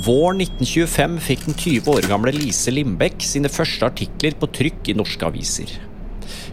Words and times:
Våren 0.00 0.38
1925 0.40 1.16
fikk 1.20 1.42
den 1.44 1.56
20 1.58 1.90
år 1.92 2.06
gamle 2.08 2.32
Lise 2.32 2.72
Lindbekk 2.72 3.20
sine 3.26 3.50
første 3.52 3.84
artikler 3.90 4.36
på 4.38 4.48
trykk 4.56 4.88
i 4.88 4.94
norske 4.96 5.26
aviser. 5.26 5.74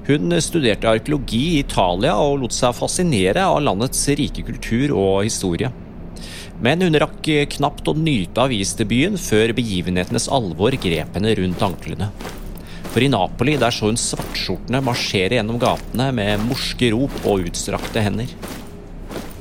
Hun 0.09 0.35
studerte 0.43 0.89
arkeologi 0.89 1.43
i 1.53 1.61
Italia 1.61 2.17
og 2.19 2.41
lot 2.41 2.55
seg 2.55 2.75
fascinere 2.75 3.45
av 3.47 3.61
landets 3.63 4.01
rike 4.19 4.43
kultur 4.49 4.91
og 4.97 5.21
historie. 5.29 5.71
Men 6.59 6.83
hun 6.83 6.99
rakk 6.99 7.29
knapt 7.53 7.87
å 7.87 7.95
nyte 7.95 8.43
avisdebuten 8.49 9.15
før 9.21 9.55
begivenhetenes 9.55 10.27
alvor 10.33 10.75
grep 10.83 11.15
henne 11.15 11.35
rundt 11.39 11.63
anklene. 11.69 12.11
For 12.91 13.05
i 13.05 13.11
Napoli 13.13 13.55
der 13.61 13.71
så 13.71 13.93
hun 13.93 14.01
svartskjortene 14.01 14.83
marsjere 14.83 15.39
gjennom 15.39 15.61
gatene 15.61 16.09
med 16.19 16.43
morske 16.49 16.91
rop 16.97 17.15
og 17.23 17.47
utstrakte 17.47 18.03
hender. 18.03 18.33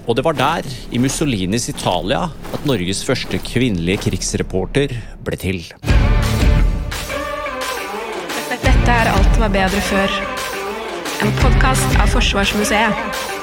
Og 0.07 0.15
det 0.15 0.23
var 0.23 0.37
der, 0.39 0.67
i 0.95 0.99
Mussolinis 1.03 1.69
Italia, 1.69 2.29
at 2.55 2.67
Norges 2.69 3.03
første 3.05 3.41
kvinnelige 3.43 4.05
krigsreporter 4.05 4.95
ble 5.27 5.39
til. 5.43 5.65
Dette 8.63 8.95
er 8.95 9.11
Alt 9.11 9.41
var 9.43 9.51
bedre 9.51 9.83
før. 9.89 10.15
En 11.27 11.35
podkast 11.43 11.99
av 11.99 12.13
Forsvarsmuseet. 12.15 13.35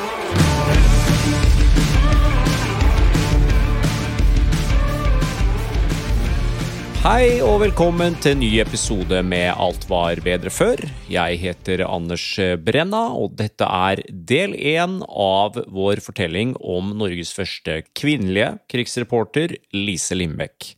Hei 7.04 7.42
og 7.44 7.58
velkommen 7.60 8.14
til 8.24 8.32
en 8.32 8.40
ny 8.40 8.50
episode 8.64 9.18
med 9.28 9.50
Alt 9.60 9.84
var 9.90 10.22
bedre 10.24 10.48
før. 10.48 10.80
Jeg 11.12 11.36
heter 11.42 11.82
Anders 11.84 12.24
Brenna, 12.64 13.02
og 13.20 13.34
dette 13.36 13.68
er 13.68 14.00
del 14.08 14.54
én 14.56 15.02
av 15.12 15.60
vår 15.68 16.00
fortelling 16.06 16.54
om 16.64 16.94
Norges 17.02 17.34
første 17.36 17.82
kvinnelige 17.92 18.54
krigsreporter, 18.72 19.58
Lise 19.76 20.16
Lindbekk. 20.16 20.70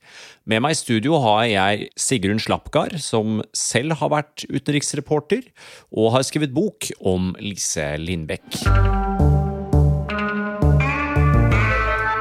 Med 0.49 0.65
meg 0.65 0.73
i 0.73 0.81
studio 0.81 1.21
har 1.21 1.45
jeg 1.45 1.91
Sigrun 1.93 2.41
Slapgard, 2.41 2.97
som 3.05 3.43
selv 3.53 3.99
har 4.01 4.15
vært 4.17 4.47
utenriksreporter, 4.49 5.45
og 5.93 6.15
har 6.17 6.25
skrevet 6.25 6.57
bok 6.57 6.89
om 7.05 7.35
Lise 7.37 7.91
Lindbekk. 8.01 8.65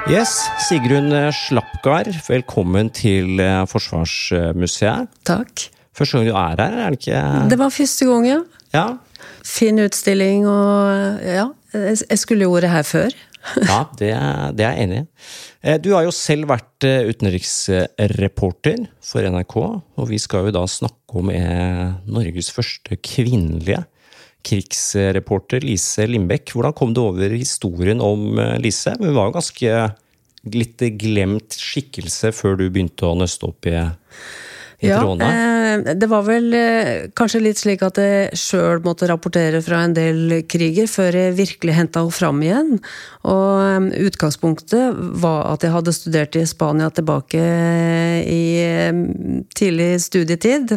Yes, 0.05 0.35
Sigrun 0.69 1.09
Slapgard, 1.33 2.11
velkommen 2.29 2.91
til 2.93 3.39
eh, 3.41 3.63
Forsvarsmuseet. 3.69 5.09
Takk. 5.25 5.63
Første 5.97 6.19
gang 6.19 6.27
du 6.29 6.35
er 6.37 6.61
her, 6.61 6.75
er 6.85 6.93
det 6.93 6.99
ikke? 6.99 7.23
Det 7.49 7.59
var 7.61 7.73
første 7.73 8.09
gang, 8.11 8.27
ja. 8.29 8.41
Ja, 8.75 8.85
Fin 9.47 9.81
utstilling 9.81 10.45
og 10.51 11.23
ja. 11.25 11.47
Jeg 11.75 12.19
skulle 12.21 12.45
jo 12.45 12.53
vært 12.53 12.69
her 12.71 12.85
før. 12.87 13.17
ja 13.71 13.79
det, 13.99 14.11
det 14.59 14.67
er 14.67 14.77
jeg 14.77 14.85
enig 14.85 15.01
i. 15.01 15.07
Eh, 15.65 15.79
Du 15.81 15.95
har 15.97 16.05
jo 16.05 16.13
selv 16.15 16.53
vært 16.53 16.85
eh, 16.89 17.09
utenriksreporter 17.09 18.85
for 19.05 19.25
NRK, 19.25 19.57
og 19.65 20.11
vi 20.13 20.21
skal 20.21 20.51
jo 20.51 20.57
da 20.59 20.67
snakke 20.69 21.17
om 21.23 21.33
Norges 22.13 22.53
første 22.53 23.01
kvinnelige 23.01 23.81
krigsreporter 24.45 25.65
Lise 25.65 26.07
Lindbekk. 26.11 26.53
Hvordan 26.55 26.75
kom 26.77 26.95
du 26.97 27.01
over 27.07 27.33
historien 27.35 28.01
om 28.05 28.37
Lise? 28.63 28.95
Hun 29.01 29.15
var 29.17 29.31
jo 29.31 29.37
ganske 29.39 29.75
litt 30.55 30.83
glemt 31.01 31.57
skikkelse 31.57 32.29
før 32.37 32.59
du 32.61 32.67
begynte 32.69 33.09
å 33.09 33.15
nøste 33.17 33.49
opp 33.49 33.65
i, 33.71 33.79
i 34.85 34.91
Ja, 34.91 34.99
trådene? 35.01 35.31
eh, 35.33 35.64
det 35.83 36.07
var 36.11 36.25
vel 36.27 36.55
eh, 36.57 37.07
kanskje 37.17 37.41
litt 37.43 37.61
slik 37.61 37.83
at 37.87 37.99
jeg 38.01 38.39
sjøl 38.39 38.83
måtte 38.85 39.09
rapportere 39.11 39.61
fra 39.65 39.83
en 39.85 39.95
del 39.97 40.41
kriger 40.51 40.89
før 40.91 41.17
jeg 41.19 41.37
virkelig 41.39 41.77
henta 41.77 42.03
henne 42.03 42.15
fram 42.15 42.43
igjen. 42.45 42.73
Og 43.31 43.63
eh, 43.65 44.07
utgangspunktet 44.07 44.99
var 45.23 45.53
at 45.53 45.65
jeg 45.67 45.75
hadde 45.75 45.95
studert 45.97 46.39
i 46.39 46.45
Spania 46.49 46.91
tilbake 46.95 47.43
i 48.29 48.45
eh, 48.63 49.01
tidlig 49.57 49.91
studietid. 50.05 50.77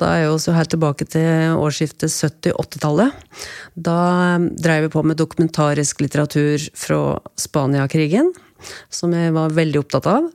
Da 0.00 0.10
er 0.10 0.22
jeg 0.22 0.30
jo 0.30 0.38
så 0.46 0.56
helt 0.56 0.72
tilbake 0.74 1.08
til 1.10 1.58
årsskiftet 1.58 2.12
70-80-tallet. 2.12 3.26
Da 3.74 3.98
eh, 4.36 4.48
dreiv 4.64 4.88
jeg 4.88 4.94
på 4.94 5.04
med 5.06 5.20
dokumentarisk 5.20 6.04
litteratur 6.04 6.70
fra 6.78 7.02
Spania-krigen, 7.40 8.32
som 8.92 9.12
jeg 9.16 9.34
var 9.36 9.54
veldig 9.54 9.84
opptatt 9.84 10.10
av. 10.10 10.32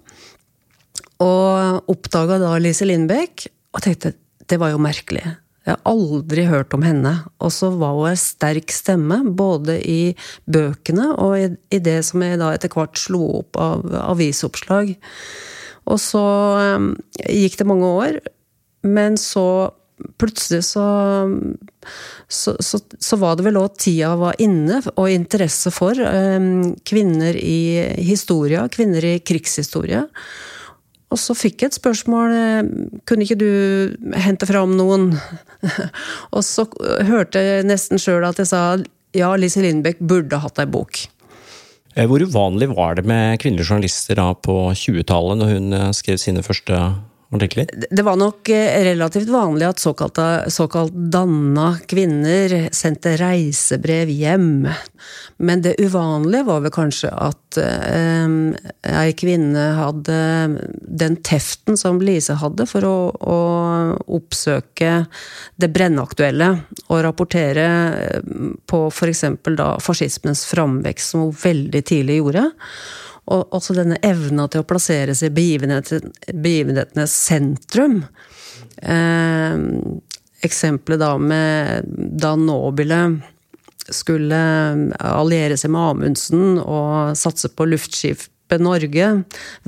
Og 1.19 1.89
oppdaga 1.91 2.39
da 2.39 2.53
Lise 2.61 2.87
Lindbekk, 2.87 3.49
og 3.75 3.85
tenkte 3.85 4.15
det 4.49 4.57
var 4.57 4.73
jo 4.73 4.81
merkelig. 4.81 5.23
Jeg 5.67 5.75
har 5.75 5.91
aldri 5.91 6.45
hørt 6.49 6.73
om 6.73 6.81
henne. 6.85 7.11
Og 7.43 7.51
så 7.53 7.69
var 7.77 7.93
hun 7.97 8.09
en 8.09 8.19
sterk 8.19 8.73
stemme, 8.73 9.21
både 9.37 9.77
i 9.85 10.15
bøkene 10.49 11.11
og 11.21 11.35
i, 11.37 11.79
det 11.83 11.99
som 12.07 12.23
jeg 12.25 12.39
da 12.41 12.53
etter 12.55 12.73
hvert 12.73 12.97
slo 12.97 13.21
opp 13.43 13.59
av 13.61 13.85
avisoppslag. 14.07 14.95
Og 15.89 16.01
så 16.01 16.23
um, 16.79 16.93
gikk 17.21 17.59
det 17.59 17.67
mange 17.69 17.91
år, 17.99 18.19
men 18.87 19.17
så 19.21 19.45
plutselig 20.21 20.63
så 20.69 20.85
så, 22.29 22.53
så, 22.63 22.79
så 22.79 23.17
var 23.19 23.35
det 23.35 23.43
vel 23.49 23.57
òg 23.59 23.73
tida 23.81 24.13
var 24.19 24.37
inne, 24.41 24.79
og 24.95 25.11
interesse 25.11 25.73
for 25.75 25.97
um, 25.97 26.71
kvinner 26.87 27.35
i 27.37 27.83
historia, 28.07 28.67
kvinner 28.71 29.05
i 29.05 29.17
krigshistorie. 29.25 30.05
Og 31.09 31.17
så 31.17 31.33
fikk 31.37 31.63
jeg 31.63 31.71
et 31.71 31.79
spørsmål 31.79 32.33
eh, 32.37 32.71
kunne 33.09 33.25
ikke 33.25 33.39
du 33.39 33.49
hente 34.21 34.45
fram 34.49 34.75
noen. 34.77 35.11
og 36.35 36.43
så 36.45 36.67
hørte 37.07 37.41
jeg 37.41 37.67
nesten 37.67 38.01
sjøl 38.01 38.27
at 38.27 38.41
jeg 38.41 38.51
sa 38.51 38.63
ja, 39.17 39.31
Lise 39.39 39.63
Lindbekk 39.65 40.03
burde 40.05 40.41
hatt 40.43 40.61
ei 40.61 40.69
bok. 40.69 41.01
Eh, 41.95 42.05
Hvor 42.05 42.21
uvanlig 42.21 42.69
var 42.75 42.99
det 42.99 43.07
med 43.09 43.39
kvinnelige 43.41 43.71
journalister 43.71 44.19
da 44.19 44.31
på 44.37 44.57
20-tallet, 44.77 45.41
når 45.41 45.55
hun 45.55 45.73
eh, 45.73 45.89
skrev 45.97 46.21
sine 46.21 46.45
første 46.45 46.77
artikler? 47.35 47.69
Det 47.91 48.03
var 48.05 48.17
nok 48.19 48.49
eh, 48.49 48.83
relativt 48.83 49.29
vanlig 49.29 49.67
at 49.67 49.79
såkalt, 49.79 50.19
såkalt 50.53 50.93
danna 50.93 51.71
kvinner 51.87 52.69
sendte 52.75 53.15
reisebrev 53.19 54.09
hjem. 54.09 54.67
Men 55.37 55.61
det 55.61 55.75
uvanlige 55.79 56.47
var 56.47 56.63
vel 56.65 56.73
kanskje 56.73 57.11
at 57.13 57.59
eh, 57.61 58.33
ei 58.91 59.13
kvinne 59.17 59.65
hadde 59.77 60.19
den 61.03 61.19
teften 61.25 61.77
som 61.79 62.01
Lise 62.03 62.37
hadde 62.41 62.65
for 62.69 62.87
å, 62.87 62.97
å 63.13 63.39
oppsøke 64.19 65.03
det 65.59 65.71
brennaktuelle 65.75 66.51
og 66.87 67.03
rapportere 67.05 67.67
eh, 67.93 68.33
på 68.69 68.85
f.eks. 68.89 69.25
da 69.59 69.75
fascismens 69.83 70.45
framvekst, 70.49 71.13
som 71.13 71.27
hun 71.27 71.37
veldig 71.43 71.85
tidlig 71.93 72.19
gjorde. 72.19 72.49
Og 73.29 73.53
også 73.53 73.75
denne 73.77 73.99
evna 74.05 74.47
til 74.49 74.63
å 74.63 74.67
plassere 74.67 75.13
seg 75.17 75.31
i 75.31 75.35
begivenheten, 75.37 76.13
begivenhetenes 76.33 77.13
sentrum. 77.13 78.01
Eh, 78.81 79.57
eksempelet 80.45 81.01
da 81.01 81.13
med 81.21 81.89
da 82.21 82.33
Nobile 82.39 83.03
skulle 83.93 84.41
alliere 84.99 85.57
seg 85.57 85.73
med 85.73 85.93
Amundsen 85.93 86.59
og 86.61 87.17
satse 87.17 87.49
på 87.53 87.67
luftskipet 87.69 88.61
Norge. 88.63 89.07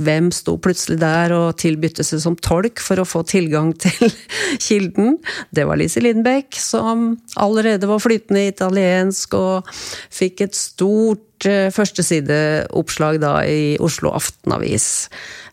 Hvem 0.02 0.30
sto 0.34 0.56
plutselig 0.62 1.00
der 1.02 1.34
og 1.36 1.58
tilbydte 1.62 2.06
seg 2.06 2.22
som 2.24 2.38
tolk 2.38 2.82
for 2.82 3.02
å 3.02 3.08
få 3.08 3.24
tilgang 3.30 3.74
til 3.84 4.14
kilden? 4.62 5.20
Det 5.54 5.68
var 5.70 5.82
Lise 5.82 6.04
Lindbekk, 6.04 6.58
som 6.58 7.12
allerede 7.36 7.90
var 7.90 8.02
flytende 8.04 8.46
i 8.46 8.54
italiensk 8.54 9.36
og 9.38 9.70
fikk 9.74 10.48
et 10.48 10.58
stort 10.58 11.28
eh, 11.50 11.70
førstesideoppslag 11.74 13.22
da 13.22 13.40
i 13.48 13.78
Oslo 13.82 14.12
Aftenavis. 14.18 15.08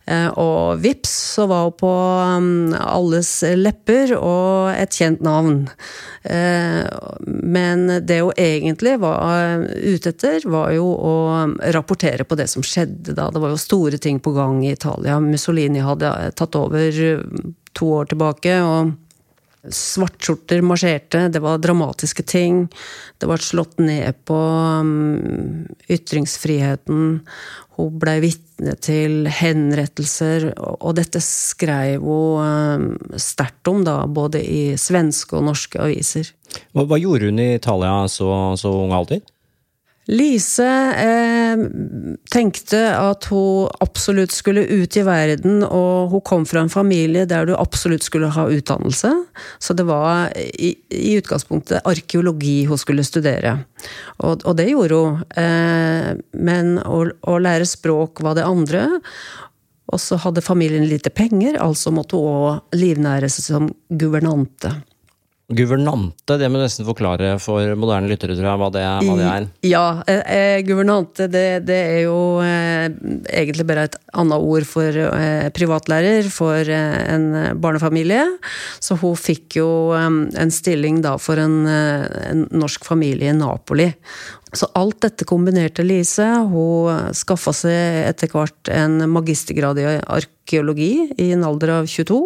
Eh, 0.09 0.28
Og 0.41 0.81
vips, 0.81 1.12
så 1.34 1.47
var 1.50 1.66
hun 1.69 1.76
på 1.78 1.93
um, 1.93 2.75
alles 2.75 3.31
lepper 3.56 4.15
og 4.16 4.71
et 4.72 4.94
kjent 4.97 5.21
navn. 5.25 5.69
Eh, 6.25 6.84
Men 7.26 7.87
det 8.06 8.21
hun 8.22 8.32
egentlig 8.37 8.97
var 9.00 9.65
ute 9.69 10.15
etter, 10.15 10.47
var 10.49 10.72
jo 10.72 10.87
å 10.88 11.16
rapportere 11.75 12.25
på 12.25 12.38
det 12.41 12.49
som 12.49 12.64
skjedde 12.64 13.14
da. 13.14 13.29
Det 13.31 13.43
var 13.43 13.52
jo 13.52 13.61
store 13.61 13.99
ting 13.99 14.20
på 14.20 14.32
gang 14.37 14.64
i 14.64 14.73
Italia. 14.73 15.20
Mussolini 15.20 15.84
hadde 15.84 16.32
tatt 16.34 16.56
over 16.56 16.88
to 17.75 17.93
år 18.00 18.08
tilbake. 18.08 18.61
og 18.62 18.96
Svartskjorter 19.64 20.62
marsjerte, 20.62 21.25
det 21.34 21.40
var 21.43 21.58
dramatiske 21.58 22.22
ting. 22.22 22.66
Det 23.19 23.26
ble 23.26 23.38
slått 23.43 23.81
ned 23.82 24.20
på 24.28 24.37
um, 24.37 25.66
ytringsfriheten. 25.90 27.19
Hun 27.78 27.99
ble 28.02 28.14
vitne 28.22 28.75
til 28.82 29.26
henrettelser, 29.31 30.52
og 30.58 30.94
dette 30.99 31.22
skrev 31.25 32.06
hun 32.06 32.93
um, 32.94 33.19
sterkt 33.19 33.70
om, 33.70 33.82
da, 33.87 34.00
både 34.06 34.43
i 34.43 34.62
svenske 34.78 35.38
og 35.38 35.49
norske 35.50 35.82
aviser. 35.82 36.31
Hva, 36.72 36.87
gjorde 36.96 37.31
hun 37.31 37.43
i 37.43 37.52
Italia 37.58 38.06
så, 38.10 38.31
så 38.58 38.72
ung 38.84 38.94
alder? 38.94 39.22
Lise 40.08 40.66
eh, 40.96 41.60
tenkte 42.32 42.78
at 42.96 43.26
hun 43.28 43.69
absolutt 43.84 44.32
skulle 44.32 44.64
ut 44.64 44.96
i 44.96 45.02
verden, 45.05 45.60
og 45.66 46.14
hun 46.14 46.22
kom 46.25 46.46
fra 46.49 46.62
en 46.64 46.72
familie 46.72 47.26
der 47.28 47.44
du 47.44 47.52
absolutt 47.58 48.06
skulle 48.06 48.31
ha 48.32 48.46
utdannelse. 48.49 49.12
Så 49.60 49.76
det 49.76 49.84
var 49.88 50.32
i, 50.38 50.72
i 50.88 51.12
utgangspunktet 51.20 51.84
arkeologi 51.84 52.62
hun 52.70 52.81
skulle 52.81 53.05
studere. 53.05 53.58
Og, 54.25 54.46
og 54.49 54.56
det 54.56 54.70
gjorde 54.70 55.02
hun. 55.02 55.20
Eh, 55.44 56.10
men 56.40 56.78
å, 56.87 57.02
å 57.28 57.37
lære 57.44 57.69
språk 57.69 58.25
var 58.25 58.38
det 58.38 58.49
andre. 58.49 58.87
Og 59.93 60.00
så 60.00 60.16
hadde 60.20 60.44
familien 60.44 60.88
lite 60.88 61.12
penger, 61.12 61.60
altså 61.60 61.93
måtte 61.93 62.16
hun 62.16 62.49
òg 62.49 62.81
livnære 62.81 63.28
seg 63.32 63.52
som 63.52 63.69
guvernante. 63.88 64.72
Guvernante, 65.49 66.37
det 66.37 66.50
må 66.53 66.59
du 66.59 66.67
nesten 66.67 66.85
forklare 66.85 67.31
for 67.41 67.65
moderne 67.81 68.11
lyttere, 68.11 68.35
tror 68.37 68.50
jeg, 68.50 68.61
hva 68.61 68.67
det, 68.69 68.83
hva 69.06 69.12
det 69.17 69.29
er. 69.33 69.45
Ja, 69.65 69.85
eh, 70.05 70.19
eh, 70.29 70.56
guvernante 70.67 71.25
det, 71.33 71.45
det, 71.65 71.79
er 71.95 72.03
jo 72.03 72.19
eh, 72.45 72.91
egentlig 73.33 73.65
bare 73.71 73.87
et 73.89 73.97
annet 74.12 74.45
ord 74.45 74.67
for 74.69 74.93
eh, 74.93 75.47
privatlærer 75.56 76.29
for 76.29 76.69
eh, 76.69 76.99
en 77.15 77.56
barnefamilie. 77.65 78.27
Så 78.77 78.99
hun 79.00 79.17
fikk 79.17 79.56
jo 79.62 79.71
eh, 79.97 80.19
en 80.37 80.53
stilling 80.53 81.00
da 81.06 81.15
for 81.17 81.41
en, 81.41 81.62
en, 81.65 82.44
norsk 82.53 82.85
familie 82.85 83.33
i 83.33 83.39
Napoli. 83.39 83.89
Så 84.53 84.69
alt 84.77 85.01
dette 85.06 85.25
kombinerte 85.29 85.87
Lise. 85.87 86.29
Hun 86.53 87.17
skaffa 87.17 87.56
seg 87.56 88.03
etter 88.11 88.29
hvert 88.37 88.69
en 88.69 89.01
magistergrad 89.17 89.81
i 89.81 89.89
arkeologi 89.97 90.93
i 91.17 91.33
en 91.33 91.49
alder 91.49 91.79
av 91.79 91.89
22. 91.89 92.21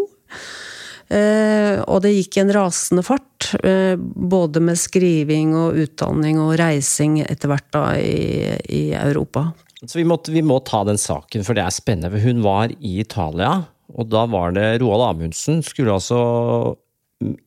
Eh, 1.12 1.82
og 1.84 2.00
det 2.04 2.14
gikk 2.14 2.38
i 2.38 2.42
en 2.44 2.54
rasende 2.56 3.02
fart, 3.04 3.50
eh, 3.60 3.96
både 3.98 4.62
med 4.64 4.80
skriving 4.80 5.52
og 5.58 5.76
utdanning 5.84 6.40
og 6.40 6.54
reising 6.60 7.20
etter 7.26 7.52
hvert 7.52 7.68
da 7.74 7.84
i, 8.00 8.56
i 8.72 8.82
Europa. 8.96 9.50
Så 9.82 9.98
vi 9.98 10.06
må, 10.08 10.16
vi 10.30 10.42
må, 10.46 10.60
ta 10.64 10.84
den 10.88 11.00
saken, 11.00 11.44
for 11.44 11.58
det 11.58 11.66
er 11.66 11.74
spennende. 11.74 12.22
Hun 12.22 12.40
var 12.44 12.72
i 12.78 13.00
Italia, 13.02 13.66
og 13.92 14.08
da 14.12 14.24
var 14.30 14.54
det 14.56 14.80
Roald 14.80 15.04
Amundsen 15.10 15.60
skulle 15.66 15.98
altså 15.98 16.20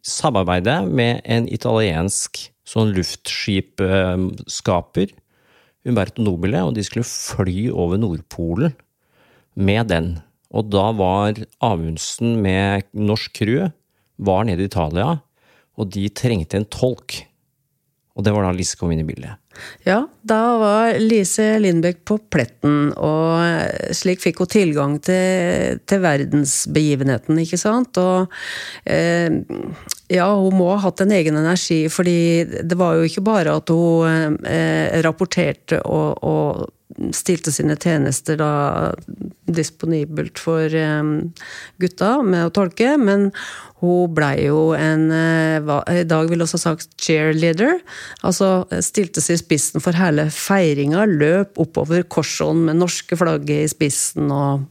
samarbeide 0.06 0.86
med 0.88 1.22
en 1.26 1.48
italiensk 1.52 2.38
sånn 2.68 2.94
luftskipskaper, 2.96 5.08
Umberto 5.86 6.24
Nobile, 6.26 6.64
og 6.66 6.74
de 6.78 6.84
skulle 6.86 7.06
fly 7.06 7.70
over 7.70 7.98
Nordpolen 8.02 8.74
med 9.56 9.88
den. 9.92 10.20
Og 10.54 10.68
da 10.74 10.90
var 10.96 11.40
Amundsen 11.64 12.38
med 12.44 12.86
norsk 12.94 13.34
crew 13.40 13.70
var 14.16 14.46
nede 14.48 14.64
i 14.64 14.70
Italia, 14.70 15.18
og 15.76 15.90
de 15.92 16.08
trengte 16.16 16.60
en 16.60 16.70
tolk. 16.72 17.24
Og 18.16 18.24
det 18.24 18.32
var 18.32 18.46
da 18.46 18.54
Lise 18.56 18.78
kom 18.80 18.94
inn 18.94 19.04
i 19.04 19.08
bildet. 19.08 19.36
Ja, 19.88 20.02
da 20.24 20.40
var 20.60 20.98
Lise 21.00 21.58
Lindbekk 21.60 22.02
på 22.08 22.18
pletten, 22.32 22.94
og 22.96 23.92
slik 23.96 24.24
fikk 24.24 24.40
hun 24.44 24.52
tilgang 24.52 24.96
til, 25.04 25.82
til 25.88 26.02
verdensbegivenheten, 26.04 27.40
ikke 27.44 27.60
sant. 27.60 28.00
Og 28.00 28.32
eh, 28.88 29.32
ja, 30.12 30.30
hun 30.32 30.56
må 30.60 30.72
ha 30.74 30.80
hatt 30.88 31.04
en 31.04 31.16
egen 31.16 31.40
energi, 31.40 31.86
fordi 31.92 32.18
det 32.64 32.80
var 32.80 33.00
jo 33.00 33.08
ikke 33.08 33.26
bare 33.26 33.58
at 33.60 33.72
hun 33.76 34.40
eh, 34.48 34.96
rapporterte 35.06 35.82
og, 35.84 36.24
og 36.24 37.12
stilte 37.16 37.52
sine 37.52 37.76
tjenester 37.80 38.40
da 38.40 38.52
disponibelt 39.46 40.40
for 40.42 40.74
gutta 41.82 42.12
med 42.26 42.48
å 42.48 42.54
tolke, 42.56 42.96
men 42.98 43.30
hun 43.84 44.14
blei 44.16 44.46
jo 44.48 44.72
en 44.78 45.10
eh, 45.12 45.74
I 46.00 46.06
dag 46.08 46.30
ville 46.32 46.46
også 46.46 46.60
sagt 46.62 46.94
cheerleader. 47.02 47.82
Altså 48.26 48.66
stilte 48.84 49.24
seg 49.24 49.38
i 49.38 49.44
spissen 49.44 49.84
for 49.84 49.98
hele 49.98 50.30
feiringa, 50.34 51.06
løp 51.10 51.60
oppover 51.62 52.06
korsånd 52.08 52.66
med 52.70 52.80
norske 52.80 53.20
flagget 53.20 53.66
i 53.66 53.74
spissen 53.76 54.32
og 54.34 54.66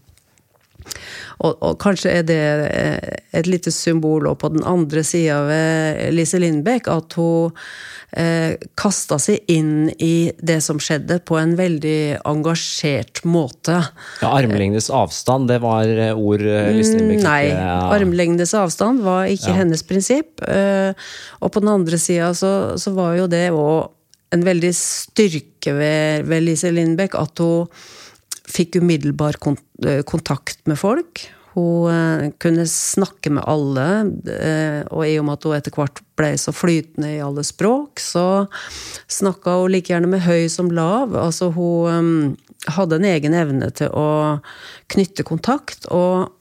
og, 1.42 1.56
og, 1.58 1.74
kanskje 1.82 2.12
er 2.20 2.26
det 2.28 2.40
eh, 2.68 3.16
et 3.34 3.48
lite 3.50 3.72
symbol 3.74 4.28
på 4.38 4.50
den 4.54 4.64
andre 4.68 5.02
sida 5.06 5.40
ved 5.48 6.14
Lise 6.14 6.38
Lindbekk, 6.42 6.88
at 6.92 7.16
hun 7.18 7.54
eh, 8.16 8.54
kasta 8.78 9.18
seg 9.22 9.50
inn 9.50 9.88
i 9.98 10.30
det 10.38 10.60
som 10.64 10.80
skjedde, 10.82 11.20
på 11.26 11.38
en 11.40 11.56
veldig 11.58 12.26
engasjert 12.30 13.24
måte. 13.26 13.80
Ja, 14.22 14.30
Armlengdes 14.30 14.90
avstand, 14.94 15.48
det 15.50 15.60
var 15.64 15.88
eh, 15.88 16.14
ord 16.14 16.44
eh, 16.44 16.70
Lise 16.76 16.98
Lindbekk 16.98 17.24
Nei, 17.24 17.42
armlengdes 17.54 18.54
avstand 18.58 19.02
var 19.04 19.28
ikke 19.32 19.52
ja. 19.52 19.58
hennes 19.62 19.84
prinsipp. 19.86 20.44
Og 20.44 21.50
på 21.52 21.62
den 21.62 21.72
andre 21.72 21.98
sida 22.00 22.32
så, 22.36 22.54
så, 22.80 22.94
var 22.94 23.18
jo 23.18 23.28
det 23.30 23.48
òg 23.54 23.90
en 24.34 24.42
veldig 24.46 24.70
styrke 24.74 25.74
ved, 25.76 26.24
ved 26.28 26.42
Lise 26.46 26.72
Lindbekk, 26.74 27.14
at 27.18 27.42
hun 27.42 27.68
fikk 28.54 28.78
umiddelbar 28.82 29.38
kontakt 29.40 30.62
med 30.70 30.78
folk. 30.80 31.26
Hun 31.54 31.90
eh, 31.90 32.30
kunne 32.42 32.66
snakke 32.66 33.30
med 33.30 33.46
alle, 33.46 33.86
eh, 34.26 34.80
og 34.90 35.04
i 35.06 35.18
og 35.20 35.28
med 35.28 35.36
at 35.36 35.44
hun 35.46 35.56
etter 35.58 35.74
hvert 35.76 36.00
ble 36.18 36.32
så 36.40 36.54
flytende 36.54 37.12
i 37.14 37.20
alle 37.22 37.44
språk, 37.46 38.02
så 38.02 38.46
snakka 39.10 39.60
hun 39.60 39.74
like 39.74 39.92
gjerne 39.92 40.10
med 40.10 40.24
høy 40.26 40.48
som 40.50 40.72
lav. 40.74 41.14
Altså 41.14 41.52
hun 41.54 42.34
eh, 42.34 42.72
hadde 42.74 42.98
en 42.98 43.06
egen 43.06 43.38
evne 43.38 43.70
til 43.76 43.92
å 43.94 44.08
knytte 44.90 45.26
kontakt 45.26 45.86
og 45.94 46.32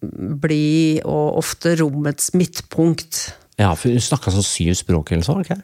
bli, 0.00 1.00
og 1.02 1.42
ofte 1.42 1.74
rommets 1.80 2.30
midtpunkt. 2.38 3.26
Ja, 3.60 3.74
for 3.74 3.90
hun 3.90 4.00
snakka 4.00 4.32
sånn 4.32 4.46
syv 4.46 4.78
språk 4.78 5.10
eller 5.12 5.26
sånn? 5.26 5.42
Okay? 5.42 5.60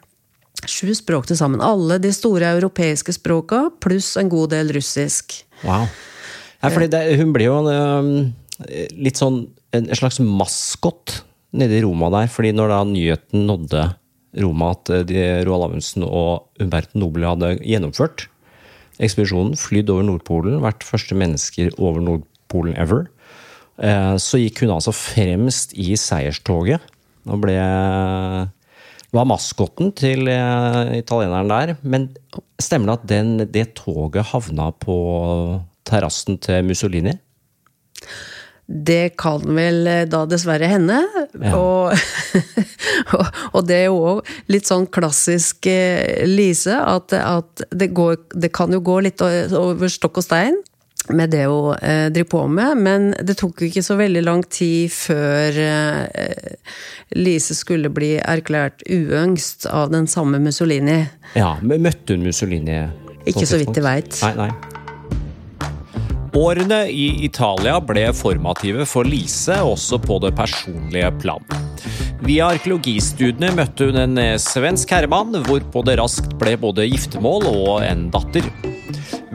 Sju 0.67 0.91
språk 0.97 1.29
til 1.29 1.39
sammen. 1.39 1.63
Alle 1.63 1.97
de 2.01 2.11
store 2.13 2.51
europeiske 2.57 3.15
språka, 3.15 3.69
pluss 3.81 4.15
en 4.19 4.29
god 4.29 4.51
del 4.53 4.75
russisk. 4.75 5.39
Wow. 5.63 5.87
Ja, 6.61 6.69
fordi 6.69 6.89
det, 6.91 7.05
hun 7.21 7.31
ble 7.33 7.47
jo 7.47 7.61
en 7.61 8.11
Eh, 8.65 8.89
litt 8.97 9.19
sånn 9.19 9.43
en 9.75 9.89
slags 9.93 10.17
maskot 10.23 11.19
nede 11.57 11.77
i 11.77 11.83
Roma 11.85 12.09
der. 12.13 12.29
fordi 12.31 12.53
når 12.55 12.71
da 12.73 12.79
nyheten 12.89 13.45
nådde 13.45 13.83
Roma 14.41 14.71
at 14.73 14.89
eh, 14.89 15.43
Roald 15.45 15.67
Amundsen 15.69 16.05
og 16.07 16.49
Umberto 16.61 16.97
Nobel 16.97 17.27
hadde 17.27 17.57
gjennomført 17.61 18.27
ekspedisjonen, 18.97 19.53
flydd 19.53 19.91
over 19.93 20.07
Nordpolen, 20.07 20.57
vært 20.63 20.85
første 20.85 21.13
mennesker 21.13 21.69
over 21.77 22.01
Nordpolen 22.01 22.73
ever, 22.81 23.05
eh, 23.77 24.15
så 24.17 24.41
gikk 24.41 24.63
hun 24.65 24.73
altså 24.73 24.95
fremst 24.95 25.77
i 25.77 25.93
seierstoget 25.93 26.81
og 27.27 27.43
ble 27.43 27.57
var 29.15 29.27
maskoten 29.29 29.93
til 29.95 30.27
italieneren 30.27 31.51
der. 31.51 31.75
Men 31.81 32.09
stemmer 32.59 32.91
det 32.91 32.97
at 32.97 33.07
den, 33.11 33.31
det 33.53 33.69
toget 33.79 34.33
havna 34.33 34.71
på 34.83 34.97
terrassen 35.87 36.39
til 36.43 36.65
Mussolini? 36.67 37.15
Det 38.67 39.15
kan 39.15 39.43
vel 39.55 39.87
eh, 39.87 40.05
da 40.11 40.25
dessverre 40.27 40.67
hende. 40.67 40.99
Ja. 41.39 41.53
Og, 41.55 41.93
og, 43.55 43.61
det 43.67 43.77
er 43.77 43.85
jo 43.87 44.01
òg 44.09 44.31
litt 44.51 44.67
sånn 44.67 44.89
klassisk 44.91 45.69
eh, 45.71 46.25
Lise, 46.27 46.75
at, 46.75 47.15
at 47.15 47.63
det, 47.71 47.93
går, 47.95 48.19
det, 48.35 48.51
kan 48.55 48.75
jo 48.75 48.83
gå 48.83 48.99
litt 49.07 49.23
over 49.23 49.87
stokk 49.91 50.19
og 50.19 50.27
stein 50.27 50.59
med 51.09 51.31
det 51.31 51.45
hun 51.45 51.75
eh, 51.81 52.07
driver 52.11 52.29
på 52.29 52.43
med, 52.51 52.77
men 52.83 53.09
det 53.23 53.37
tok 53.39 53.61
jo 53.61 53.69
ikke 53.69 53.83
så 53.85 53.97
veldig 53.99 54.23
lang 54.25 54.43
tid 54.51 54.91
før 54.93 55.59
eh, 55.63 56.55
Lise 57.17 57.55
skulle 57.57 57.91
bli 57.93 58.15
erklært 58.19 58.83
uønskst 58.89 59.69
av 59.71 59.91
den 59.93 60.07
samme 60.11 60.41
Mussolini. 60.43 61.03
Ja, 61.37 61.55
men 61.61 61.85
Møtte 61.85 62.17
hun 62.17 62.25
Mussolini? 62.27 62.81
Ikke 63.27 63.47
så 63.47 63.59
vidt 63.59 63.75
jeg 63.75 63.85
veit. 63.85 64.19
Nei, 64.23 64.47
nei. 64.47 64.51
Årene 66.37 66.83
i 66.93 67.07
Italia 67.25 67.79
ble 67.81 68.03
formative 68.13 68.85
for 68.85 69.07
Lise, 69.07 69.55
også 69.63 69.97
på 70.03 70.19
det 70.21 70.35
personlige 70.37 71.09
plan. 71.23 71.43
Via 72.27 72.51
arkeologistudiene 72.51 73.53
møtte 73.57 73.87
hun 73.89 73.97
en 74.03 74.19
svensk 74.41 74.91
herremann, 74.93 75.33
hvorpå 75.47 75.81
det 75.87 75.97
raskt 76.01 76.35
ble 76.41 76.53
både 76.61 76.85
giftermål 76.91 77.47
og 77.49 77.85
en 77.87 78.09
datter. 78.13 78.45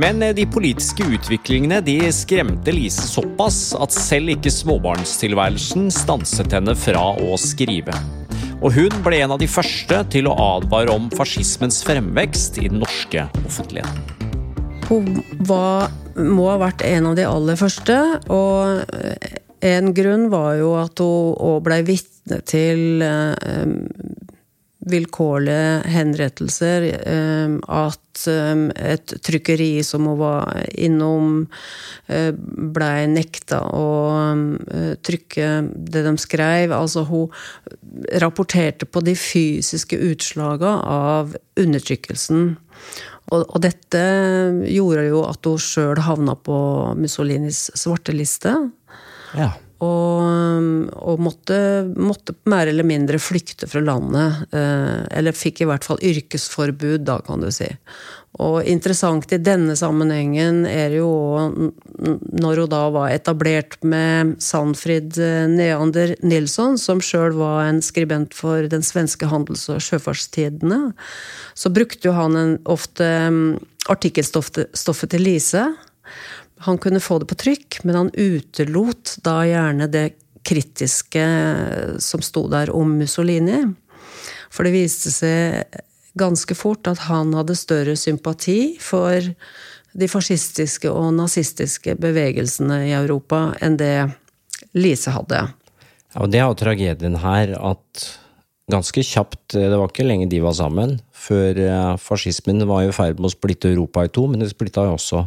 Men 0.01 0.23
de 0.35 0.47
politiske 0.49 1.05
utviklingene 1.05 1.83
de 1.85 1.99
skremte 2.17 2.73
Lise 2.73 3.05
såpass 3.05 3.75
at 3.77 3.93
selv 3.93 4.33
ikke 4.33 4.53
småbarnstilværelsen 4.53 5.91
stanset 5.93 6.55
henne 6.57 6.73
fra 6.79 7.11
å 7.21 7.37
skrive. 7.41 7.93
Og 8.63 8.73
hun 8.73 8.97
ble 9.05 9.19
en 9.21 9.35
av 9.35 9.43
de 9.43 9.49
første 9.51 9.99
til 10.15 10.31
å 10.31 10.37
advare 10.57 10.95
om 10.95 11.11
fascismens 11.13 11.83
fremvekst 11.85 12.57
i 12.63 12.71
den 12.73 12.81
norske 12.81 13.27
offentligheten. 13.43 14.31
Hun 14.89 15.21
var, 15.45 15.91
må 16.17 16.49
ha 16.49 16.57
vært 16.63 16.87
en 16.87 17.11
av 17.11 17.19
de 17.19 17.29
aller 17.29 17.61
første. 17.61 17.99
Og 18.33 18.85
en 19.63 19.93
grunn 19.99 20.29
var 20.33 20.57
jo 20.63 20.73
at 20.81 21.05
hun 21.05 21.37
òg 21.37 21.61
blei 21.69 21.83
vitne 21.85 22.41
til 22.49 23.05
um, 23.05 23.77
vilkårlige 24.91 25.83
henrettelser. 25.91 26.87
Um, 27.07 27.59
at 27.71 28.25
um, 28.31 28.65
et 28.77 29.15
trykkeri 29.25 29.83
som 29.87 30.09
hun 30.11 30.19
var 30.21 30.65
innom, 30.75 31.47
uh, 32.11 32.33
blei 32.75 33.07
nekta 33.11 33.63
å 33.69 33.87
uh, 34.27 34.93
trykke 35.05 35.53
det 35.73 36.05
de 36.07 36.17
skrev. 36.21 36.75
Altså, 36.77 37.07
hun 37.09 37.31
rapporterte 38.23 38.89
på 38.89 39.05
de 39.07 39.17
fysiske 39.19 39.99
utslaga 40.11 40.77
av 40.89 41.37
undertrykkelsen. 41.61 42.53
Og, 43.33 43.59
dette 43.65 44.01
gjorde 44.69 45.05
jo 45.07 45.23
at 45.25 45.47
hun 45.49 45.61
sjøl 45.63 46.01
havna 46.05 46.35
på 46.37 46.57
Mussolinis 46.99 47.69
svarteliste. 47.79 48.57
Ja. 49.39 49.53
Og, 49.83 50.89
og 50.95 51.23
måtte, 51.23 51.59
måtte, 51.99 52.37
mer 52.47 52.71
eller 52.71 52.87
mindre 52.87 53.19
flykte 53.19 53.67
fra 53.67 53.83
landet. 53.83 54.45
Eh, 54.55 55.03
eller 55.19 55.35
fikk 55.35 55.63
i 55.63 55.69
hvert 55.69 55.87
fall 55.87 56.03
yrkesforbud, 56.07 57.03
da, 57.09 57.19
kan 57.27 57.43
du 57.43 57.51
si. 57.55 57.67
Og 58.41 58.63
interessant 58.65 59.33
i 59.35 59.41
denne 59.43 59.75
sammenhengen 59.77 60.63
er 60.65 60.95
jo 60.97 61.11
når 62.33 62.63
hun 62.63 62.71
da 62.73 62.81
var 62.95 63.11
etablert 63.13 63.77
med 63.85 64.37
Sandfrid 64.43 65.19
eh, 65.21 65.45
Neander 65.51 66.15
Nilsson, 66.25 66.79
som 66.81 67.03
sjøl 67.05 67.37
var 67.37 67.67
en 67.67 67.83
skribent 67.85 68.37
for 68.39 68.71
den 68.73 68.87
svenske 68.87 69.29
handels- 69.29 69.69
og 69.73 69.83
sjøfartstidene, 69.85 70.95
så 71.59 71.75
brukte 71.75 72.09
jo 72.09 72.17
han 72.17 72.39
en, 72.39 72.59
ofte 72.71 73.09
mm, 73.35 73.47
artikkelstoffet 73.93 75.11
til 75.11 75.27
Lise 75.27 75.67
han 76.67 76.79
kunne 76.79 77.03
få 77.03 77.19
det 77.23 77.29
på 77.31 77.39
trykk, 77.39 77.81
men 77.87 77.99
han 77.99 78.11
utelot 78.15 79.17
da 79.27 79.41
gjerne 79.49 79.89
det 79.91 80.07
kritiske 80.47 81.25
som 82.03 82.23
sto 82.25 82.47
der 82.51 82.73
om 82.75 82.97
Mussolini. 82.99 83.65
For 84.53 84.67
det 84.67 84.75
viste 84.75 85.13
seg 85.15 85.83
ganske 86.19 86.55
fort 86.59 86.89
at 86.91 87.07
han 87.09 87.33
hadde 87.37 87.57
større 87.57 87.97
sympati 87.97 88.77
for 88.83 89.33
de 89.93 90.09
fascistiske 90.09 90.91
og 90.91 91.13
nazistiske 91.17 91.97
bevegelsene 92.01 92.83
i 92.89 92.95
Europa 92.97 93.51
enn 93.65 93.79
det 93.81 93.97
Lise 94.77 95.13
hadde. 95.13 95.47
Ja, 96.13 96.25
og 96.25 96.33
Det 96.33 96.41
er 96.41 96.49
jo 96.49 96.59
tragedien 96.61 97.17
her 97.21 97.55
at 97.59 98.09
ganske 98.73 99.03
kjapt, 99.05 99.57
det 99.57 99.73
var 99.73 99.91
ikke 99.91 100.07
lenge 100.07 100.31
de 100.31 100.41
var 100.45 100.55
sammen, 100.57 101.01
før 101.13 101.59
eh, 101.61 101.97
fascismen 102.01 102.65
var 102.69 102.87
i 102.87 102.93
ferd 102.95 103.19
med 103.19 103.29
å 103.29 103.35
splitte 103.35 103.73
Europa 103.73 104.07
i 104.07 104.13
to, 104.13 104.27
men 104.31 104.41
det 104.41 104.53
splitta 104.53 104.87
jo 104.87 104.97
også 104.97 105.27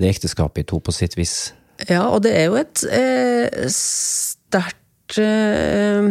det 0.00 0.14
ekteskapet 0.14 0.64
i 0.64 0.68
to, 0.72 0.80
på 0.82 0.94
sitt 0.94 1.16
vis. 1.18 1.52
Ja, 1.88 2.08
og 2.10 2.24
det 2.26 2.34
er 2.36 2.50
jo 2.50 2.58
et 2.60 2.82
eh, 2.92 3.68
sterkt 3.72 5.20
eh, 5.20 6.10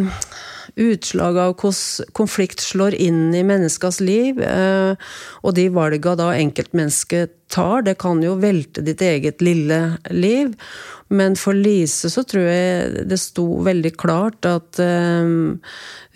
utslag 0.80 1.38
av 1.38 1.56
hvordan 1.60 2.14
konflikt 2.18 2.64
slår 2.64 2.96
inn 2.98 3.34
i 3.36 3.44
menneskers 3.46 4.00
liv. 4.04 4.40
Eh, 4.42 5.10
og 5.44 5.58
de 5.58 5.68
valga 5.74 6.16
da 6.20 6.32
enkeltmennesket 6.38 7.36
tar, 7.54 7.84
det 7.86 7.98
kan 8.02 8.22
jo 8.24 8.38
velte 8.42 8.84
ditt 8.86 9.02
eget 9.06 9.44
lille 9.46 9.82
liv. 10.14 10.54
Men 11.10 11.38
for 11.40 11.58
Lise 11.58 12.12
så 12.14 12.24
tror 12.28 12.46
jeg 12.46 13.06
det 13.10 13.20
sto 13.22 13.48
veldig 13.66 13.94
klart 13.98 14.46
at 14.50 14.82
eh, 14.84 15.36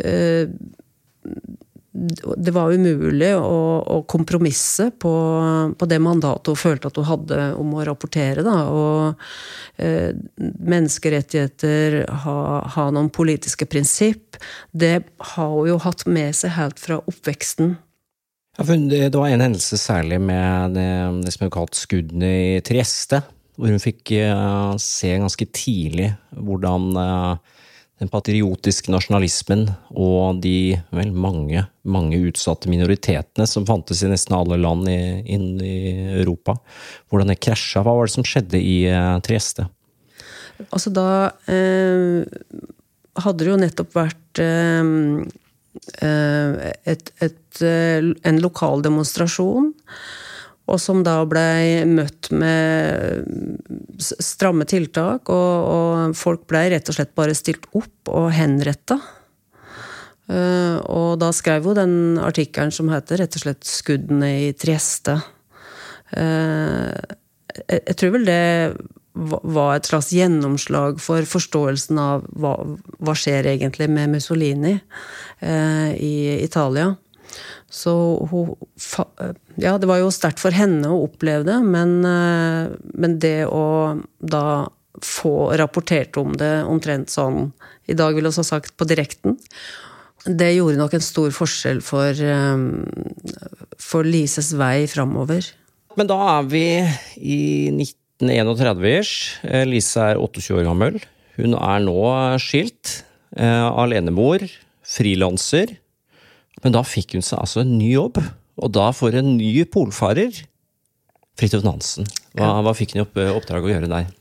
eh, 0.06 0.46
det 1.94 2.52
var 2.56 2.74
umulig 2.74 3.30
å, 3.38 3.58
å 3.86 4.00
kompromisse 4.10 4.88
på, 4.98 5.14
på, 5.78 5.88
det 5.90 6.00
mandatet 6.02 6.50
hun 6.50 6.58
følte 6.58 6.90
at 6.90 6.98
hun 6.98 7.06
hadde 7.06 7.40
om 7.62 7.76
å 7.78 7.86
rapportere. 7.86 8.42
Da. 8.46 8.56
Og 8.74 9.78
eh, 9.78 10.10
menneskerettigheter, 10.42 12.00
ha, 12.26 12.38
ha, 12.76 12.88
noen 12.94 13.12
politiske 13.14 13.70
prinsipp, 13.70 14.40
det 14.72 14.96
har 15.34 15.54
hun 15.54 15.70
jo 15.70 15.80
hatt 15.86 16.08
med 16.10 16.34
seg 16.38 16.56
helt 16.58 16.82
fra 16.82 16.98
oppveksten. 17.04 17.76
Ja, 18.58 18.66
det 18.66 19.14
var 19.14 19.30
en 19.30 19.46
hendelse 19.46 19.78
særlig 19.82 20.20
med 20.22 20.76
det, 20.78 20.90
det 21.26 21.34
som 21.34 21.46
er 21.46 21.54
kalt 21.54 21.78
skuddene 21.78 22.34
i 22.58 22.60
Trieste, 22.66 23.22
hvor 23.58 23.70
hun 23.70 23.82
fikk 23.82 24.16
uh, 24.18 24.74
se 24.82 25.14
ganske 25.22 25.46
tidlig 25.54 26.12
hvordan 26.38 26.92
uh, 26.98 27.53
den 28.04 28.12
patriotiske 28.12 28.92
nasjonalismen 28.92 29.68
og 29.96 30.42
de 30.44 30.76
vel, 30.96 31.14
mange, 31.16 31.66
mange 31.88 32.20
utsatte 32.28 32.72
minoritetene 32.72 33.48
som 33.50 33.68
fantes 33.68 34.04
i 34.04 34.12
nesten 34.12 34.36
alle 34.38 34.60
land 34.60 34.90
i, 34.92 35.00
inn 35.36 35.62
i 35.64 35.78
Europa. 36.20 36.58
Hvordan 37.10 37.32
det 37.32 37.40
krasja. 37.44 37.84
Hva 37.84 37.96
var 37.96 38.10
det 38.10 38.16
som 38.16 38.28
skjedde 38.28 38.60
i 38.60 38.84
eh, 38.92 39.16
Trieste? 39.26 39.68
Altså 40.70 40.92
da 40.94 41.08
eh, 41.50 42.28
hadde 43.24 43.40
det 43.42 43.52
jo 43.52 43.62
nettopp 43.62 43.96
vært 43.96 44.44
eh, 44.44 44.92
eh 46.04 46.68
et, 46.94 47.10
et, 47.24 47.62
eh, 47.66 48.12
en 48.30 48.44
lokal 48.44 48.84
demonstrasjon 48.86 49.72
og 50.64 50.80
som 50.80 51.02
da 51.04 51.18
blei 51.28 51.84
møtt 51.88 52.30
med 52.32 53.26
stramme 54.00 54.68
tiltak. 54.70 55.28
Og, 55.34 55.68
og 55.68 56.16
folk 56.18 56.46
blei 56.50 56.70
rett 56.72 56.88
og 56.88 56.98
slett 56.98 57.12
bare 57.18 57.36
stilt 57.38 57.68
opp 57.76 58.14
og 58.14 58.32
henretta. 58.36 59.00
Uh, 60.32 60.80
og 60.88 61.20
da 61.20 61.34
skrev 61.36 61.68
hun 61.68 61.76
den 61.76 61.96
artikkelen 62.24 62.72
som 62.72 62.88
heter 62.94 63.20
rett 63.20 63.36
og 63.36 63.44
slett 63.44 63.68
'Skuddene 63.68 64.30
i 64.46 64.52
Trieste'. 64.56 65.20
Uh, 66.16 66.96
jeg, 67.68 67.96
tror 68.00 68.14
vel 68.16 68.26
det 68.26 68.78
var 69.14 69.76
et 69.76 69.90
slags 69.90 70.14
gjennomslag 70.16 71.02
for 71.04 71.28
forståelsen 71.28 72.00
av 72.02 72.24
hva, 72.40 72.56
hva 73.04 73.14
skjer 73.18 73.52
egentlig 73.52 73.90
med 73.92 74.16
Mussolini 74.16 74.78
uh, 74.80 75.92
i 75.92 76.40
Italia. 76.40 76.94
Så 77.74 77.94
hun 78.30 78.54
Ja, 79.58 79.78
det 79.82 79.90
var 79.90 80.00
jo 80.02 80.14
sterkt 80.14 80.42
for 80.42 80.54
henne 80.54 80.92
å 80.94 81.04
oppleve 81.08 81.46
det, 81.48 81.58
men, 81.66 82.02
eh, 82.06 82.74
men, 82.94 83.18
det 83.22 83.48
å 83.50 83.98
da 84.22 84.70
få 85.02 85.54
rapportert 85.58 86.18
om 86.22 86.36
det 86.38 86.64
omtrent 86.70 87.10
sånn 87.10 87.52
I 87.90 87.98
dag 87.98 88.14
ville 88.14 88.30
vi 88.30 88.40
ha 88.40 88.46
sagt 88.46 88.78
på 88.78 88.86
direkten. 88.88 89.40
Det 90.24 90.54
gjorde 90.54 90.80
nok 90.80 90.94
en 90.94 91.04
stor 91.04 91.34
forskjell 91.36 91.82
for, 91.84 92.14
eh, 92.14 92.58
for 93.82 94.04
Lises 94.04 94.54
vei 94.54 94.86
framover. 94.88 95.50
Men 95.98 96.08
da 96.08 96.20
er 96.40 96.44
vi 96.48 96.66
i 97.18 97.70
1931-ish. 97.74 99.44
Eh, 99.44 99.66
Lise 99.66 100.14
er 100.14 100.22
28 100.22 100.54
år 100.54 100.70
gammel. 100.70 101.02
Hun 101.36 101.58
er 101.58 101.80
nå 101.82 102.38
skilt. 102.40 103.04
Alenemor. 103.36 104.46
Frilanser. 104.86 105.80
Men 106.64 106.76
da 106.76 106.84
fikk 106.88 107.18
hun 107.18 107.26
seg 107.26 107.42
altså 107.42 107.64
en 107.64 107.78
ny 107.78 107.92
jobb, 107.94 108.20
og 108.62 108.74
da 108.74 108.90
for 108.96 109.16
en 109.18 109.36
ny 109.38 109.52
polfarer. 109.70 110.44
Fridtjof 111.40 111.64
Nansen, 111.66 112.06
hva, 112.38 112.60
hva, 112.62 112.76
fikk 112.78 112.94
hun 112.94 113.02
i 113.02 113.06
opp, 113.08 113.16
oppdrag 113.40 113.66
å 113.66 113.72
gjøre 113.72 113.90
der? 113.90 114.12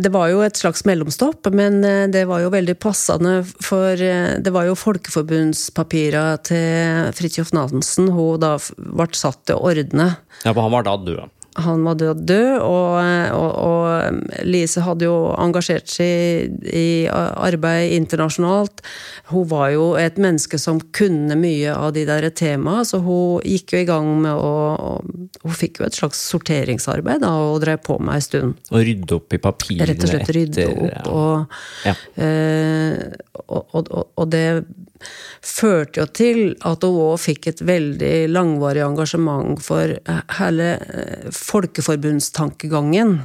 det 0.00 0.08
var 0.08 0.30
jo 0.32 0.40
et 0.40 0.56
slags 0.56 0.86
mellomstopp, 0.88 1.50
men 1.52 1.82
eh, 1.84 2.06
det 2.08 2.24
var 2.24 2.40
jo 2.40 2.48
veldig 2.48 2.78
passende, 2.80 3.42
for 3.44 3.92
eh, 3.92 4.40
det 4.40 4.52
var 4.54 4.64
jo 4.64 4.78
folkeforbundspapirene 4.78 6.38
til 6.48 7.12
Fridtjof 7.12 7.52
Nansen 7.52 8.08
hun 8.16 8.40
da 8.40 8.56
ble 8.78 9.08
satt 9.12 9.42
til 9.44 9.60
å 9.60 9.68
ordne. 9.68 10.14
Ja, 10.46 10.54
for 10.54 10.64
han 10.64 10.72
var 10.72 10.88
da 10.88 10.96
død? 10.96 11.28
Han 11.54 11.84
var 11.86 11.94
død, 11.94 12.22
død 12.26 12.62
og, 12.66 12.96
og, 13.34 13.50
og, 13.62 14.20
Lise 14.46 14.82
hadde 14.82 15.06
jo 15.06 15.14
engasjert 15.38 15.90
seg 15.90 16.54
i 16.66 17.06
arbeid 17.10 17.94
internasjonalt. 17.94 18.82
Hun 19.30 19.46
var 19.52 19.68
jo 19.74 19.84
et 20.00 20.18
menneske 20.20 20.58
som 20.58 20.80
kunne 20.96 21.36
mye 21.38 21.70
av 21.74 21.92
de 21.94 22.04
der 22.08 22.26
temaene, 22.34 22.82
så 22.88 22.98
hun 23.04 23.44
gikk 23.46 23.76
jo 23.76 23.82
i 23.84 23.88
gang 23.88 24.10
med 24.24 24.34
å 24.34 24.52
Hun 25.44 25.52
fikk 25.52 25.80
jo 25.80 25.86
et 25.86 25.96
slags 25.96 26.20
sorteringsarbeid 26.30 27.20
da, 27.20 27.34
og 27.50 27.60
drev 27.62 27.82
på 27.84 27.98
med 28.00 28.16
ei 28.16 28.24
stund. 28.24 28.54
Og 28.72 28.84
rydde 28.86 29.16
opp 29.18 29.34
i 29.36 29.40
papirene 29.42 29.88
Rett 29.90 30.06
og 30.06 30.10
slett 30.10 30.30
rydde 30.32 30.66
opp. 30.70 31.10
Og, 31.12 31.58
ja. 31.84 31.94
eh, 32.24 33.02
og, 33.44 33.90
og 33.92 34.30
det 34.32 34.46
førte 35.44 36.02
jo 36.02 36.08
til 36.16 36.40
at 36.66 36.86
hun 36.86 37.00
òg 37.10 37.20
fikk 37.24 37.50
et 37.52 37.62
veldig 37.64 38.14
langvarig 38.32 38.84
engasjement 38.86 39.60
for 39.62 39.96
hele 40.38 40.72
eh, 40.80 41.30
folkeforbundstankegangen. 41.34 43.20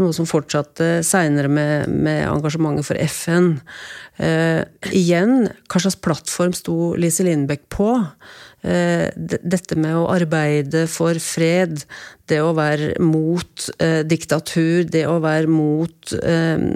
Noe 0.00 0.14
som 0.16 0.26
fortsatte 0.28 1.02
seinere 1.04 1.50
med, 1.52 1.90
med, 1.92 2.22
engasjementet 2.24 2.86
for 2.88 3.00
FN. 3.12 3.50
Eh, 4.16 4.62
igjen, 4.96 5.50
hva 5.68 5.82
slags 5.82 5.98
plattform 6.00 6.54
sto 6.56 6.94
Lise 6.96 7.26
Lindbekk 7.26 7.66
på? 7.72 7.90
Eh, 8.62 9.08
dette 9.18 9.76
med 9.76 9.98
å 9.98 10.06
arbeide 10.14 10.86
for 10.90 11.18
fred, 11.20 11.82
det 12.30 12.38
å 12.40 12.54
være 12.56 12.94
mot 13.04 13.66
eh, 13.82 14.00
diktatur, 14.06 14.86
det 14.88 15.04
å 15.10 15.18
være 15.22 15.50
mot 15.50 16.14
eh, 16.22 16.68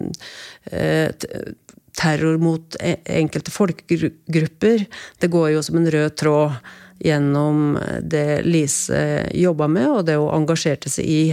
eh, 0.75 1.31
terror 1.97 2.39
mot 2.43 2.77
e-, 2.81 2.99
enkelte 3.19 3.53
folkegrupper, 3.55 4.87
det 5.21 5.33
går 5.33 5.55
jo 5.55 5.65
som 5.65 5.81
en 5.81 5.91
rød 5.93 6.17
tråd 6.21 6.59
gjennom 7.05 7.77
det 8.01 8.43
Lise 8.47 9.27
jobba 9.37 9.69
med, 9.69 9.89
og 9.91 10.07
det 10.09 10.17
hun 10.17 10.33
engasjerte 10.43 10.93
seg 10.93 11.11
i. 11.11 11.25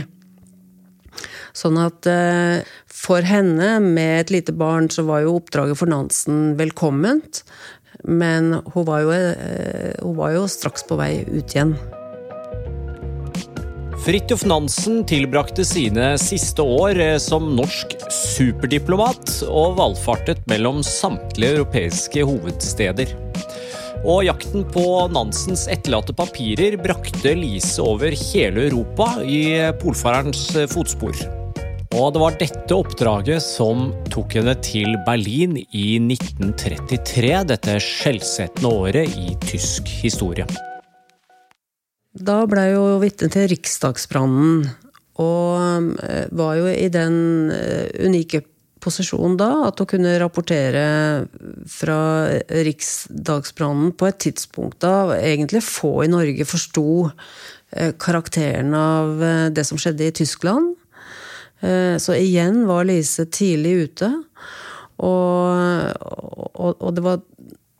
Sånn 1.54 1.78
at 1.78 2.08
eh, 2.10 2.66
for 2.90 3.26
henne, 3.28 3.78
med 3.84 4.24
et 4.24 4.34
lite 4.34 4.56
barn, 4.58 4.90
så 4.90 5.06
var 5.08 5.24
jo 5.24 5.38
oppdraget 5.38 5.80
for 5.80 5.92
Nansen 5.92 6.56
velkomment. 6.60 7.44
Men 8.04 8.56
hun 8.74 8.88
var 8.90 9.04
jo, 9.06 9.14
eh, 9.14 9.94
hun 10.02 10.18
var 10.18 10.34
jo 10.36 10.48
straks 10.50 10.88
på 10.90 10.98
vei 11.00 11.14
ut 11.30 11.54
igjen. 11.54 11.78
Fridtjof 14.04 14.42
Nansen 14.44 15.06
tilbrakte 15.08 15.64
sine 15.64 16.10
siste 16.20 16.60
år 16.60 16.98
eh, 17.00 17.14
som 17.24 17.46
norsk 17.56 17.94
superdiplomat 18.12 19.30
og 19.48 19.78
valfartet 19.78 20.42
mellom 20.52 20.82
samtlige 20.84 21.54
europeiske 21.62 22.26
hovedsteder. 22.28 23.14
Og 24.04 24.26
jakten 24.28 24.66
på 24.74 24.84
Nansens 25.08 25.70
etterlatte 25.72 26.12
papirer 26.20 26.76
brakte 26.84 27.32
Lise 27.40 27.80
over 27.80 28.12
hele 28.12 28.66
Europa 28.68 29.08
i 29.24 29.72
polfarerens 29.80 30.50
fotspor. 30.74 31.16
Og 31.96 32.12
det 32.12 32.26
var 32.26 32.38
dette 32.44 32.76
oppdraget 32.76 33.40
som 33.46 33.94
tok 34.12 34.36
henne 34.36 34.58
til 34.68 35.00
Berlin 35.08 35.56
i 35.64 35.88
1933, 36.02 37.34
dette 37.56 37.80
skjellsettende 37.88 38.76
året 38.84 39.16
i 39.16 39.40
tysk 39.48 39.96
historie. 40.04 40.50
Da 42.14 42.44
ble 42.46 42.68
jeg 42.68 42.76
jo 42.78 42.98
vitne 43.02 43.28
til 43.34 43.48
riksdagsbrannen, 43.50 44.68
og 45.22 46.02
eh, 46.06 46.26
var 46.34 46.58
jo 46.60 46.68
i 46.70 46.90
den 46.94 47.16
eh, 47.54 47.90
unike 48.06 48.44
posisjonen 48.84 49.38
da 49.40 49.50
at 49.70 49.80
hun 49.80 49.88
kunne 49.88 50.14
rapportere 50.22 50.84
fra 51.72 51.98
riksdagsbrannen 52.68 53.94
på 53.98 54.10
et 54.10 54.20
tidspunkt 54.26 54.82
da 54.84 55.16
egentlig 55.16 55.64
få 55.66 56.04
i 56.04 56.12
Norge 56.12 56.46
forsto 56.46 56.86
eh, 57.08 57.94
karakteren 57.98 58.74
av 58.78 59.26
det 59.56 59.66
som 59.66 59.82
skjedde 59.82 60.10
i 60.10 60.16
Tyskland. 60.24 60.74
Så 61.64 62.12
igjen 62.20 62.66
var 62.68 62.84
Lise 62.84 63.24
tidlig 63.32 63.86
ute. 63.86 64.10
Og, 65.00 65.94
og, 66.60 66.74
og 66.76 66.90
det 66.92 67.04
var 67.06 67.22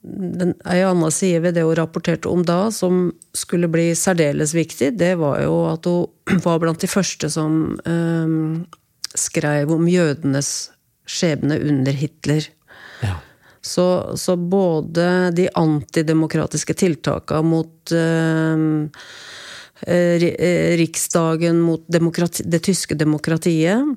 den, 0.04 0.54
ei 0.68 0.82
anna 0.84 1.10
side 1.12 1.40
ved 1.46 1.56
det 1.56 1.64
hun 1.64 1.78
rapporterte 1.80 2.30
om 2.30 2.44
da, 2.46 2.68
som 2.76 3.08
skulle 3.36 3.70
bli 3.72 3.92
særdeles 3.96 4.54
viktig, 4.56 4.92
det 5.00 5.16
var 5.22 5.40
jo 5.46 5.58
at 5.72 5.88
hun 5.88 6.42
var 6.46 6.60
blant 6.64 6.84
de 6.84 6.90
første 6.92 7.30
som 7.32 7.78
um, 7.88 8.66
skrev 9.16 9.72
om 9.72 9.88
jødenes 9.88 10.52
skjebne 11.08 11.60
under 11.60 11.96
Hitler. 11.96 12.48
Ja. 13.04 13.18
Så, 13.64 13.86
så, 14.20 14.36
både 14.36 15.32
de 15.36 15.48
antidemokratiske 15.56 16.76
tiltakene 16.76 17.48
mot 17.48 17.94
um, 17.96 18.90
Riksdagen, 19.84 21.60
mot 21.64 21.84
det 21.88 22.62
tyske 22.64 22.96
demokratiet, 22.96 23.96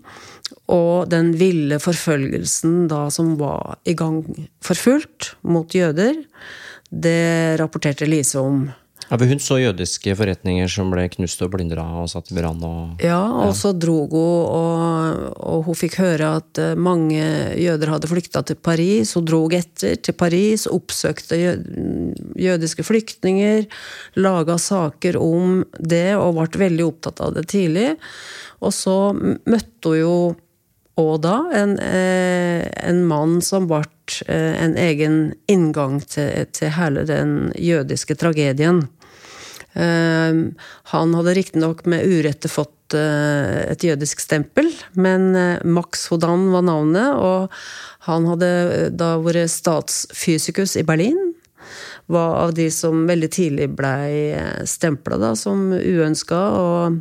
og 0.70 1.10
den 1.10 1.32
ville 1.38 1.78
forfølgelsen 1.82 2.86
da 2.90 3.06
som 3.14 3.34
var 3.40 3.78
i 3.86 3.94
gang 3.98 4.22
for 4.64 4.78
fullt 4.78 5.34
mot 5.46 5.74
jøder, 5.74 6.18
det 6.90 7.58
rapporterte 7.60 8.06
Lise 8.08 8.38
om. 8.42 8.66
Ja, 9.10 9.16
Hun 9.16 9.40
så 9.42 9.58
jødiske 9.60 10.16
forretninger 10.18 10.70
som 10.70 10.90
ble 10.90 11.06
knust 11.12 11.42
og 11.44 11.52
blindra 11.54 11.84
og 12.00 12.08
satt 12.10 12.32
i 12.32 12.36
brann? 12.38 12.62
Og, 12.66 13.02
ja, 13.04 13.20
og 13.46 13.52
så 13.54 13.70
dro 13.72 14.00
hun, 14.10 14.16
og, 14.18 15.36
og, 15.36 15.60
hun 15.68 15.78
fikk 15.78 15.98
høre 16.02 16.32
at 16.40 16.60
eh, 16.62 16.74
mange 16.74 17.22
jøder 17.60 17.92
hadde 17.94 18.10
flykta 18.10 18.42
til 18.46 18.58
Paris. 18.58 19.14
Hun 19.14 19.28
drog 19.28 19.54
etter 19.54 19.94
til 20.02 20.16
Paris, 20.18 20.66
oppsøkte 20.66 21.38
jødiske 21.38 22.86
flyktninger, 22.86 23.68
laga 24.18 24.58
saker 24.58 25.20
om 25.22 25.60
det 25.78 26.16
og 26.18 26.40
ble 26.40 26.66
veldig 26.66 26.88
opptatt 26.88 27.22
av 27.22 27.36
det 27.38 27.46
tidlig. 27.54 27.94
Og 28.64 28.74
så 28.74 28.98
møtte 29.14 29.92
hun 29.92 30.00
jo 30.00 30.18
og 30.96 31.20
da 31.20 31.42
en, 31.52 31.76
eh, 31.78 32.64
en 32.88 33.02
mann 33.04 33.40
som 33.44 33.66
ble 33.68 33.82
eh, 34.32 34.54
en 34.64 34.76
egen 34.80 35.34
inngang 35.46 36.00
til, 36.00 36.46
til 36.56 36.72
hele 36.72 37.04
den 37.08 37.52
jødiske 37.60 38.16
tragedien. 38.16 38.86
Eh, 39.76 40.38
han 40.92 41.16
hadde 41.18 41.36
riktignok 41.36 41.84
med 41.90 42.06
urette 42.06 42.50
fått 42.52 42.72
et 42.96 43.82
jødisk 43.82 44.20
stempel, 44.22 44.68
men 44.94 45.32
Max 45.66 46.04
Hodan 46.06 46.44
var 46.52 46.62
navnet, 46.68 47.16
og 47.18 47.50
han 48.06 48.28
hadde 48.30 48.50
da 48.94 49.16
vært 49.18 49.50
statsfysikus 49.50 50.76
i 50.78 50.84
Berlin. 50.86 51.18
Var 52.06 52.36
av 52.44 52.54
de 52.54 52.68
som 52.70 53.02
veldig 53.10 53.30
tidlig 53.34 53.66
blei 53.74 54.38
stempla 54.70 55.32
som 55.34 55.72
uønska, 55.74 56.38
og 56.62 57.00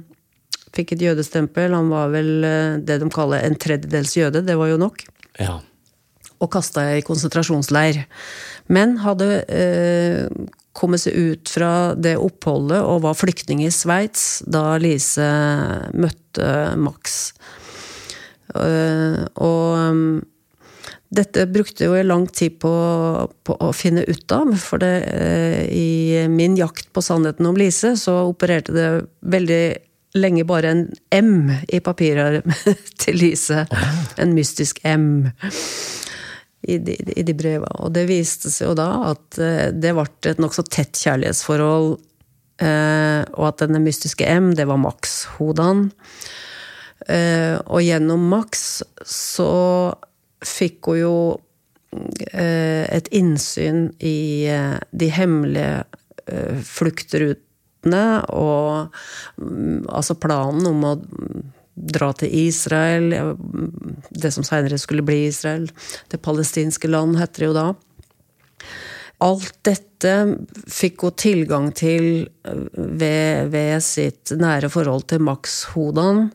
fikk 0.76 0.96
et 0.96 1.06
jødestempel. 1.08 1.76
Han 1.76 1.92
var 1.94 2.12
vel 2.14 2.32
eh, 2.48 2.76
det 2.84 3.00
de 3.02 3.10
kaller 3.14 3.46
en 3.46 3.58
tredjedels 3.60 4.16
jøde. 4.18 4.44
Det 4.46 4.58
var 4.60 4.72
jo 4.72 4.82
nok. 4.82 5.06
Ja. 5.40 5.60
Og 6.44 6.52
kasta 6.52 6.88
i 6.96 7.04
konsentrasjonsleir. 7.06 8.04
Men 8.72 8.98
hadde 9.04 9.30
eh, 9.48 10.26
kommet 10.76 11.06
seg 11.06 11.16
ut 11.16 11.52
fra 11.52 11.96
det 11.96 12.18
oppholdet 12.20 12.82
og 12.84 13.04
var 13.06 13.18
flyktning 13.18 13.64
i 13.66 13.72
Sveits 13.74 14.44
da 14.44 14.76
Lise 14.82 15.28
møtte 15.96 16.50
Max. 16.80 17.32
Uh, 18.56 19.26
og 19.42 19.76
um, 19.80 20.04
dette 21.16 21.48
brukte 21.52 21.88
jo 21.88 21.96
jeg 21.96 22.08
lang 22.08 22.28
tid 22.28 22.60
på, 22.62 22.74
på, 23.48 23.56
å 23.56 23.72
finne 23.76 24.06
ut 24.08 24.36
av, 24.36 24.54
for 24.60 24.84
det, 24.84 24.94
uh, 25.08 25.64
i 25.72 26.26
min 26.32 26.58
jakt 26.60 26.92
på 26.94 27.04
sannheten 27.04 27.48
om 27.50 27.58
Lise, 27.60 27.96
så 28.00 28.22
opererte 28.30 28.76
det 28.76 28.90
veldig 29.36 29.64
lenge 30.16 30.46
bare 30.48 30.72
en 30.72 30.86
M 31.12 31.52
i 31.68 31.82
papirer 31.84 32.42
til 33.02 33.20
Lise. 33.20 33.66
En 34.22 34.36
mystisk 34.36 34.80
M 34.88 35.32
i 36.68 36.78
de, 36.82 36.96
i 37.16 37.24
de 37.26 37.36
breva. 37.38 37.70
Og 37.86 37.94
det 37.96 38.08
viste 38.10 38.52
seg 38.54 38.72
jo 38.72 38.76
da 38.78 38.90
at 39.12 39.40
eh, 39.42 39.70
det 39.74 39.94
ble 39.96 40.08
et 40.32 40.42
nokså 40.42 40.66
tett 40.68 40.98
kjærlighetsforhold. 40.98 41.96
Eh, 42.66 43.22
og 43.36 43.48
at 43.50 43.64
denne 43.64 43.82
mystiske 43.84 44.28
M, 44.28 44.54
det 44.58 44.68
var 44.70 44.82
Max 44.82 45.24
Hodan. 45.36 45.90
Eh, 47.08 47.56
og 47.66 47.84
gjennom 47.84 48.30
Max 48.32 48.82
så 49.06 49.52
fikk 50.46 50.92
hun 50.92 51.02
jo 51.02 51.18
et 51.96 53.06
innsyn 53.16 53.86
i 54.04 54.52
de 54.92 55.08
hemmelige 55.16 55.86
fluktrutene 56.68 58.02
og 58.36 58.98
mm, 59.40 59.86
altså 59.88 60.18
planen 60.20 60.68
om 60.68 60.84
å 60.84 60.92
dra 61.76 62.12
til 62.16 62.32
Israel, 62.48 63.12
det 64.10 64.32
som 64.34 64.46
seinere 64.48 64.80
skulle 64.82 65.06
bli 65.06 65.26
Israel. 65.28 65.68
Det 66.12 66.22
palestinske 66.24 66.90
land, 66.90 67.20
heter 67.20 67.46
det 67.46 67.50
jo 67.50 67.58
da. 67.58 67.68
Alt 69.26 69.54
dette 69.64 70.14
fikk 70.72 71.06
hun 71.06 71.18
tilgang 71.20 71.70
til 71.76 72.28
ved, 72.44 73.52
ved 73.52 73.76
sitt 73.84 74.34
nære 74.36 74.72
forhold 74.72 75.08
til 75.12 75.24
Max 75.24 75.64
Hodan. 75.72 76.30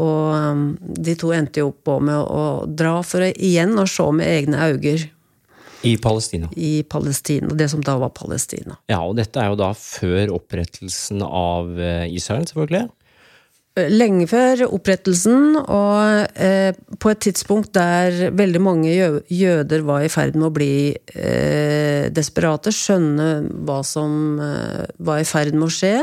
Og 0.00 0.56
mm, 0.56 0.68
de 1.04 1.16
to 1.20 1.32
endte 1.36 1.60
jo 1.60 1.72
opp 1.72 1.90
med 2.04 2.16
å 2.16 2.64
dra 2.68 3.00
for 3.04 3.24
å 3.24 3.32
igjen 3.32 3.76
å 3.80 3.88
se 3.88 4.06
med 4.16 4.28
egne 4.28 4.70
øyne 4.72 5.10
i 5.82 5.96
Palestina. 5.98 6.48
I 6.54 6.82
Palestina, 6.82 7.48
Det 7.54 7.68
som 7.68 7.80
da 7.82 7.96
var 7.98 8.12
Palestina. 8.14 8.76
Ja, 8.86 9.00
og 9.02 9.16
dette 9.18 9.40
er 9.42 9.50
jo 9.50 9.58
da 9.58 9.72
før 9.74 10.30
opprettelsen 10.36 11.24
av 11.26 11.74
eh, 11.74 12.06
Israel, 12.14 12.46
selvfølgelig? 12.46 12.86
Eh, 13.72 13.88
lenge 13.88 14.26
før 14.28 14.66
opprettelsen, 14.68 15.56
og 15.62 16.36
eh, 16.36 16.76
på 17.00 17.12
et 17.12 17.22
tidspunkt 17.24 17.72
der 17.72 18.28
veldig 18.36 18.60
mange 18.60 18.92
jøder 18.92 19.84
var 19.88 20.04
i 20.04 20.10
ferd 20.12 20.36
med 20.36 20.50
å 20.50 20.52
bli 20.52 20.74
eh, 20.92 22.10
desperate, 22.12 22.74
skjønne 22.74 23.28
hva 23.64 23.78
som 23.86 24.40
eh, 24.44 24.82
var 25.00 25.22
i 25.22 25.28
ferd 25.28 25.56
med 25.56 25.70
å 25.70 25.72
skje. 25.72 25.94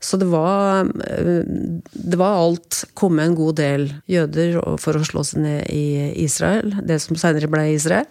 Så 0.00 0.16
det 0.16 0.30
var, 0.32 0.88
eh, 1.04 1.44
det 1.92 2.20
var 2.20 2.40
alt 2.40 2.86
komme 2.96 3.26
en 3.26 3.36
god 3.36 3.60
del 3.60 3.90
jøder 4.08 4.56
for 4.80 4.96
å 4.96 5.04
slå 5.04 5.26
seg 5.28 5.44
ned 5.44 5.68
i 5.68 6.14
Israel, 6.24 6.72
det 6.88 7.02
som 7.04 7.20
senere 7.20 7.52
ble 7.52 7.66
Israel. 7.74 8.08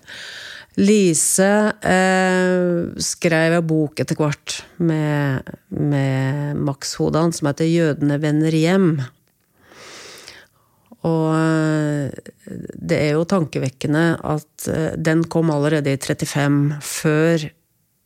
Lise 0.78 1.74
eh, 1.82 3.02
skrev 3.02 3.56
en 3.58 3.66
bok 3.66 3.98
etter 4.04 4.18
hvert 4.20 4.60
med, 4.78 5.48
med 5.74 6.60
Max 6.62 6.94
Hodan 7.00 7.34
som 7.34 7.50
heter 7.50 7.66
'Jødene 7.66 8.20
vender 8.22 8.54
hjem'. 8.54 9.00
Og 11.08 11.34
eh, 11.34 12.14
det 12.78 13.00
er 13.00 13.18
jo 13.18 13.26
tankevekkende 13.26 14.06
at 14.22 14.68
eh, 14.70 14.94
den 14.98 15.26
kom 15.26 15.50
allerede 15.54 15.96
i 15.96 15.98
35, 15.98 16.78
før 16.82 17.50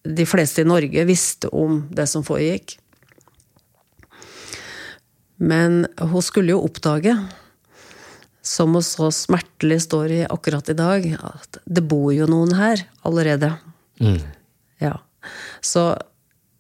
de 0.01 0.25
fleste 0.25 0.63
i 0.63 0.69
Norge 0.71 1.05
visste 1.05 1.51
om 1.51 1.83
det 1.91 2.07
som 2.07 2.23
foregikk. 2.23 2.77
Men 5.41 5.83
hun 5.99 6.23
skulle 6.23 6.55
jo 6.55 6.63
oppdage 6.63 7.17
som 8.41 8.73
hun 8.73 8.83
så 8.83 9.11
smertelig 9.13 9.81
står 9.85 10.11
i 10.11 10.21
akkurat 10.25 10.69
i 10.69 10.77
dag, 10.77 11.05
at 11.21 11.59
det 11.65 11.83
bor 11.85 12.09
jo 12.13 12.27
noen 12.29 12.53
her 12.57 12.81
allerede. 13.05 13.53
Mm. 14.01 14.17
Ja. 14.81 14.95
Så, 15.61 15.83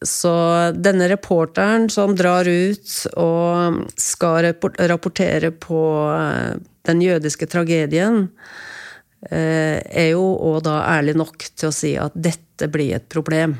så, 0.05 0.33
denne 0.77 1.09
reporteren 1.09 1.89
som 1.89 2.13
drar 2.17 2.45
ut 2.45 2.91
og 3.17 3.81
skal 3.97 4.51
rapportere 4.77 5.49
på 5.51 5.81
eh, 6.13 6.59
den 6.85 7.01
jødiske 7.01 7.49
tragedien, 7.49 8.27
eh, 9.29 9.81
er 9.81 10.11
jo 10.13 10.27
òg 10.37 10.61
da 10.69 10.83
ærlig 10.91 11.17
nok 11.17 11.49
til 11.49 11.71
å 11.71 11.75
si 11.75 11.95
at 11.97 12.13
dette 12.13 12.69
blir 12.69 12.93
et 12.99 13.09
problem. 13.09 13.57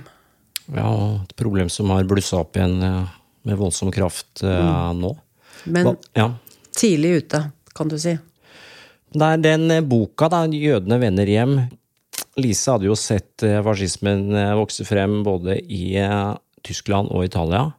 Ja, 0.70 0.94
et 1.24 1.34
problem 1.42 1.74
som 1.74 1.90
har 1.90 2.06
blussa 2.06 2.44
opp 2.44 2.60
igjen 2.60 2.78
eh, 2.86 3.18
med 3.50 3.58
voldsom 3.58 3.90
kraft 3.94 4.46
mm. 4.46 5.02
nå. 5.02 5.16
Men 5.74 5.96
ja. 6.18 6.30
tidlig 6.78 7.26
ute 7.26 7.42
kan 7.76 7.88
du 7.92 7.98
si. 8.00 8.18
Er 9.12 9.38
den 9.44 9.72
eh, 9.72 9.82
boka, 9.84 10.30
da, 10.32 10.46
'Jødene 10.48 11.00
vender 11.02 11.28
hjem'. 11.28 11.70
Lise 12.40 12.72
hadde 12.72 12.88
jo 12.88 12.96
sett 12.96 13.44
eh, 13.44 13.60
fascismen 13.64 14.32
eh, 14.36 14.54
vokse 14.56 14.86
frem 14.88 15.22
både 15.24 15.58
i 15.60 15.98
Tyskland 16.64 17.12
og 17.12 17.26
Italia. 17.26 17.74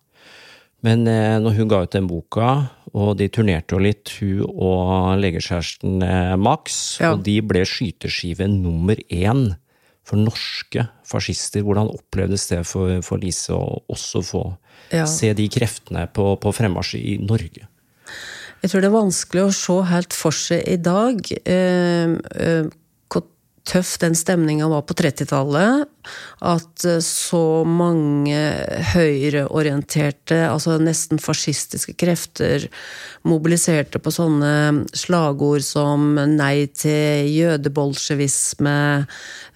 Men 0.83 1.05
når 1.07 1.55
hun 1.55 1.68
ga 1.70 1.85
ut 1.85 1.92
den 1.94 2.09
boka, 2.11 2.68
og 2.92 3.12
de 3.16 3.28
turnerte 3.31 3.76
jo 3.76 3.78
litt, 3.78 4.11
hun 4.18 4.40
og 4.50 5.14
legekjæresten 5.22 6.02
Max, 6.42 6.98
Ja. 6.98 7.12
og 7.14 7.22
de 7.22 7.37
ble 7.40 7.62
skyteskive 7.62 8.48
nummer 8.50 8.96
én 9.09 9.55
for 10.05 10.16
norske 10.18 10.88
fascister. 11.07 11.62
Hvordan 11.62 11.87
opplevdes 11.87 12.48
det 12.50 12.64
for, 12.66 12.98
for 13.07 13.22
Lise 13.22 13.55
å 13.55 13.78
også 13.88 14.24
få 14.26 14.42
Ja. 14.90 15.07
se 15.07 15.31
de 15.33 15.46
kreftene 15.48 16.09
på, 16.12 16.35
på 16.42 16.50
fremmarsj 16.52 16.98
i 16.98 17.16
Norge? 17.22 17.68
Jeg 18.62 18.70
tror 18.70 18.83
det 18.83 18.88
er 18.92 18.94
vanskelig 18.94 19.42
å 19.42 19.57
se 19.57 19.81
helt 19.90 20.14
for 20.14 20.37
seg 20.37 20.62
i 20.70 20.79
dag 20.79 21.18
eh, 21.42 22.12
eh, 22.14 22.68
hvor 23.11 23.25
tøff 23.66 23.96
den 24.03 24.14
stemninga 24.18 24.68
var 24.70 24.85
på 24.87 24.94
30-tallet. 25.01 25.88
At 26.46 26.85
eh, 26.87 27.01
så 27.03 27.62
mange 27.66 28.38
høyreorienterte, 28.92 30.44
altså 30.46 30.77
nesten 30.79 31.18
fascistiske 31.22 31.96
krefter 31.98 32.68
mobiliserte 33.27 33.98
på 33.98 34.14
sånne 34.14 34.85
slagord 34.94 35.66
som 35.66 36.14
nei 36.37 36.68
til 36.70 37.33
jødebolsjevisme, 37.35 38.79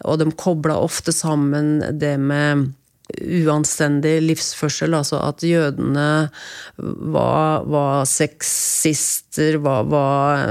og 0.03 0.19
de 0.19 0.29
kobla 0.35 0.81
ofte 0.83 1.15
sammen 1.15 1.79
det 1.95 2.17
med 2.27 2.73
uanstendig 3.15 4.19
livsførsel, 4.25 4.95
altså 4.99 5.21
at 5.23 5.45
jødene 5.47 6.29
var, 6.77 7.67
var 7.71 8.05
sexister, 8.09 9.61
var, 9.63 9.87
var 9.89 10.43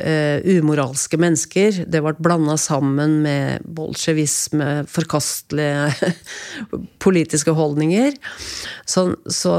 eh, 0.00 0.40
umoralske 0.56 1.18
mennesker. 1.20 1.84
Det 1.84 2.00
ble 2.04 2.14
blanda 2.24 2.56
sammen 2.60 3.18
med 3.24 3.66
bolsjevisme, 3.68 4.86
forkastelige 4.90 6.14
politiske 7.04 7.54
holdninger. 7.54 8.16
Så, 8.88 9.10
så 9.28 9.54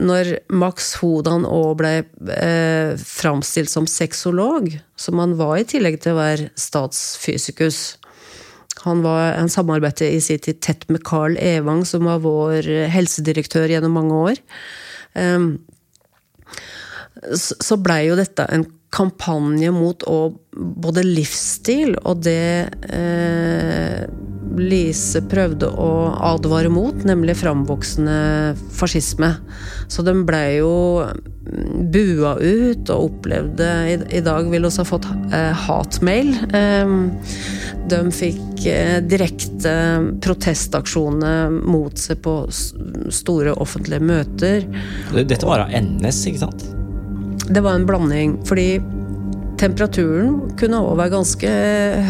når 0.00 0.36
Max 0.52 0.92
Hodan 1.00 1.48
òg 1.48 1.78
ble 1.80 1.94
eh, 2.36 2.92
framstilt 3.00 3.72
som 3.72 3.88
sexolog, 3.88 4.68
som 5.00 5.20
han 5.22 5.38
var 5.40 5.56
i 5.58 5.68
tillegg 5.68 6.02
til 6.04 6.12
å 6.12 6.20
være 6.20 6.50
statsfysikus, 6.60 7.99
han 8.84 9.02
var 9.04 9.34
en 9.36 9.50
samarbeidet 9.52 10.08
i 10.08 10.20
sin 10.24 10.40
tid 10.40 10.60
tett 10.64 10.86
med 10.88 11.04
Carl 11.04 11.36
Evang, 11.36 11.84
som 11.84 12.06
var 12.08 12.22
vår 12.24 12.68
helsedirektør 12.92 13.68
gjennom 13.68 13.92
mange 13.98 14.20
år. 14.30 14.40
Ehm, 15.20 15.50
så 17.36 17.76
blei 17.76 18.06
jo 18.08 18.16
dette 18.16 18.46
en 18.48 18.64
kampanje 18.90 19.70
mot 19.74 20.02
både 20.50 21.04
livsstil 21.06 21.94
og 22.02 22.24
det 22.26 22.70
eh, 22.90 24.02
Lise 24.60 25.22
prøvde 25.30 25.68
å 25.78 25.90
advare 26.26 26.68
mot, 26.72 26.96
nemlig 27.06 27.36
framvoksende 27.38 28.56
fascisme. 28.74 29.30
Så 29.88 30.02
de 30.04 30.14
blei 30.26 30.58
jo 30.58 30.72
bua 31.90 32.34
ut 32.38 32.90
og 32.92 33.06
opplevde 33.06 33.68
I, 33.90 33.94
i 34.18 34.22
dag 34.24 34.50
ville 34.50 34.68
vi 34.68 34.82
ha 34.82 34.86
fått 34.86 35.06
eh, 35.06 35.62
hatmail. 35.66 36.34
Eh, 36.56 36.96
de 37.90 38.02
fikk 38.14 38.66
eh, 38.70 38.98
direkte 39.06 39.72
protestaksjoner 40.22 41.54
mot 41.62 41.98
seg 41.98 42.20
på 42.26 42.36
store 42.50 43.54
offentlige 43.54 44.02
møter. 44.02 44.68
Dette 45.14 45.46
var 45.46 45.66
av 45.66 45.74
NS, 45.78 46.26
ikke 46.30 46.44
sant? 46.44 46.68
Det 47.50 47.60
var 47.60 47.74
en 47.74 47.86
blanding, 47.86 48.36
fordi 48.46 48.78
temperaturen 49.60 50.36
kunne 50.58 50.78
òg 50.86 50.94
være 51.00 51.12
ganske 51.16 51.50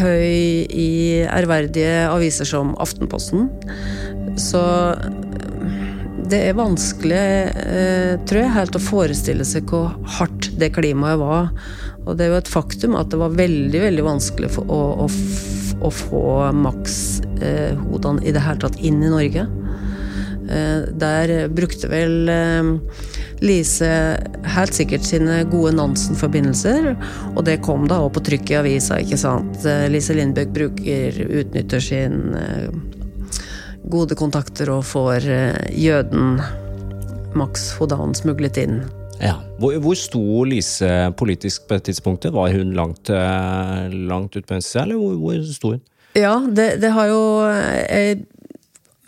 høy 0.02 0.26
i 0.68 0.90
ærverdige 1.24 2.04
aviser 2.12 2.48
som 2.48 2.74
Aftenposten. 2.82 3.48
Så 4.38 4.60
det 6.30 6.42
er 6.46 6.58
vanskelig, 6.58 7.22
eh, 7.56 8.12
tror 8.28 8.42
jeg, 8.42 8.54
helt 8.54 8.76
å 8.76 8.82
forestille 8.84 9.46
seg 9.48 9.66
hvor 9.70 9.96
hardt 10.18 10.50
det 10.60 10.74
klimaet 10.76 11.18
var. 11.18 11.48
Og 12.04 12.18
det 12.18 12.26
er 12.26 12.34
jo 12.34 12.42
et 12.42 12.52
faktum 12.52 12.94
at 13.00 13.10
det 13.10 13.18
var 13.20 13.34
veldig, 13.34 13.80
veldig 13.82 14.04
vanskelig 14.06 14.52
å, 14.60 14.78
å, 15.06 15.08
å 15.80 15.90
få 15.94 16.22
Max 16.54 17.20
eh, 17.40 17.72
i 17.74 18.36
det 18.36 18.44
hele 18.44 18.62
tatt 18.62 18.78
inn 18.78 19.02
i 19.02 19.10
Norge. 19.10 19.48
Eh, 20.50 20.86
Der 21.00 21.34
brukte 21.48 21.90
vel 21.90 22.28
eh, 22.28 22.70
Lise 23.40 23.88
helt 24.52 24.76
sikkert 24.76 25.04
sine 25.08 25.40
gode 25.48 25.72
Nansen-forbindelser, 25.78 26.90
og 27.32 27.44
det 27.48 27.60
kom 27.64 27.86
da 27.88 28.02
òg 28.04 28.12
på 28.16 28.22
trykk 28.28 28.52
i 28.52 28.56
avisa, 28.58 28.98
ikke 29.00 29.18
sant. 29.20 29.62
Eh, 29.64 29.86
Lise 29.92 30.16
Lindbøk 30.16 30.52
bruker, 30.52 31.20
utnytter 31.40 31.80
sin 31.80 32.34
eh, 32.36 32.68
gode 33.88 34.18
kontakter 34.20 34.72
og 34.74 34.84
får 34.84 35.28
eh, 35.32 35.60
jøden 35.72 36.36
Max 37.38 37.70
Hodan 37.78 38.12
smuglet 38.18 38.60
inn. 38.60 38.82
Ja. 39.20 39.38
Hvor, 39.60 39.76
hvor 39.84 39.96
sto 39.96 40.44
Lise 40.48 40.90
politisk 41.16 41.64
på 41.68 41.78
det 41.78 41.88
tidspunktet? 41.88 42.34
Var 42.36 42.52
hun 42.56 42.74
langt, 42.76 43.08
langt 43.08 44.36
ut 44.36 44.44
på 44.44 44.56
venstre, 44.56 44.84
eller 44.84 45.00
hvor, 45.00 45.16
hvor 45.20 45.40
sto 45.48 45.74
hun? 45.76 45.82
Ja, 46.16 46.40
det, 46.42 46.80
det 46.82 46.90
har 46.90 47.06
jo 47.06 47.20
Jeg 47.46 48.24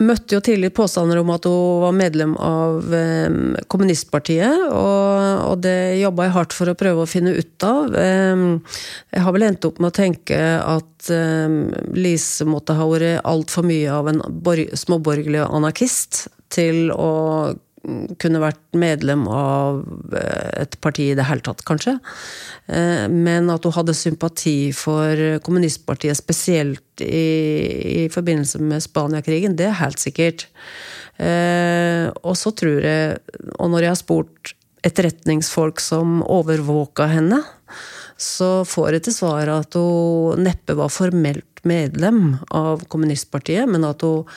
møtte 0.03 0.37
jo 0.37 0.41
tidlig 0.43 0.71
påstander 0.75 1.19
om 1.21 1.31
at 1.33 1.47
hun 1.49 1.81
var 1.83 1.95
medlem 1.97 2.35
av 2.37 2.93
eh, 2.95 3.37
kommunistpartiet, 3.71 4.67
og, 4.69 5.49
og 5.49 5.63
det 5.65 6.01
jobba 6.01 6.27
jeg 6.27 6.35
hardt 6.37 6.55
for 6.57 6.71
å 6.71 6.77
prøve 6.77 7.05
å 7.05 7.09
finne 7.09 7.35
ut 7.35 7.67
av. 7.67 7.97
Eh, 7.97 8.45
jeg 9.15 9.25
har 9.25 9.35
vel 9.35 9.47
endt 9.49 9.67
opp 9.69 9.81
med 9.83 9.91
å 9.91 9.97
tenke 9.97 10.39
at 10.59 11.11
eh, 11.13 11.59
Lise 11.97 12.47
måtte 12.49 12.77
ha 12.77 12.87
vært 12.89 13.23
altfor 13.27 13.67
mye 13.67 13.91
av 13.91 14.11
en 14.11 14.23
småborgerlig 14.77 15.45
anarkist 15.49 16.27
til 16.53 16.91
å 16.93 17.11
kunne 18.21 18.39
vært 18.39 18.61
medlem 18.79 19.25
av 19.27 19.81
eh, 20.15 20.61
et 20.63 20.77
parti 20.83 21.09
i 21.11 21.17
det 21.19 21.25
hele 21.27 21.43
tatt, 21.43 21.65
kanskje. 21.67 21.97
Eh, 22.71 23.05
Men 23.11 23.51
at 23.51 23.67
hun 23.67 23.75
hadde 23.75 23.95
sympati 23.97 24.71
for 24.77 25.19
kommunistpartiet, 25.43 26.15
spesielt 26.17 27.03
i, 27.03 28.05
i 28.05 28.09
forbindelse 28.13 28.61
med 28.63 28.85
Spania-krigen, 28.85 29.57
det 29.59 29.67
er 29.67 29.81
helt 29.81 29.99
sikkert. 29.99 30.47
Eh, 31.19 32.07
Og 32.23 32.37
så 32.39 32.55
tror 32.55 32.79
jeg, 32.87 33.19
og 33.59 33.73
når 33.73 33.87
jeg 33.87 33.93
har 33.93 34.01
spurt 34.01 34.53
etterretningsfolk 34.83 35.79
som 35.79 36.21
overvåka 36.23 37.07
henne, 37.11 37.41
så 38.19 38.63
får 38.67 38.95
jeg 38.95 39.03
til 39.07 39.15
svar 39.15 39.49
at 39.51 39.75
hun 39.75 40.43
neppe 40.45 40.75
var 40.77 40.91
formelt 40.93 41.63
medlem 41.67 42.37
av 42.51 42.83
kommunistpartiet, 42.91 43.67
men 43.67 43.83
at 43.87 44.03
hun 44.03 44.27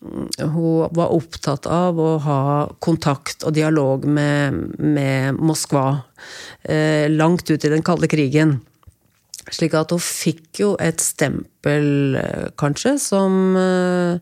hun 0.00 0.88
var 0.96 1.12
opptatt 1.12 1.66
av 1.68 1.98
å 2.00 2.14
ha 2.24 2.42
kontakt 2.80 3.44
og 3.44 3.52
dialog 3.56 4.06
med, 4.08 4.56
med 4.80 5.36
Moskva. 5.36 6.00
Eh, 6.62 7.04
langt 7.12 7.50
ut 7.50 7.64
i 7.64 7.72
den 7.72 7.84
kalde 7.84 8.08
krigen. 8.08 8.58
Slik 9.50 9.74
at 9.76 9.92
hun 9.92 10.00
fikk 10.00 10.62
jo 10.62 10.70
et 10.80 11.02
stempel, 11.04 12.16
eh, 12.16 12.48
kanskje, 12.60 12.96
som, 13.02 13.56
eh, 13.56 14.20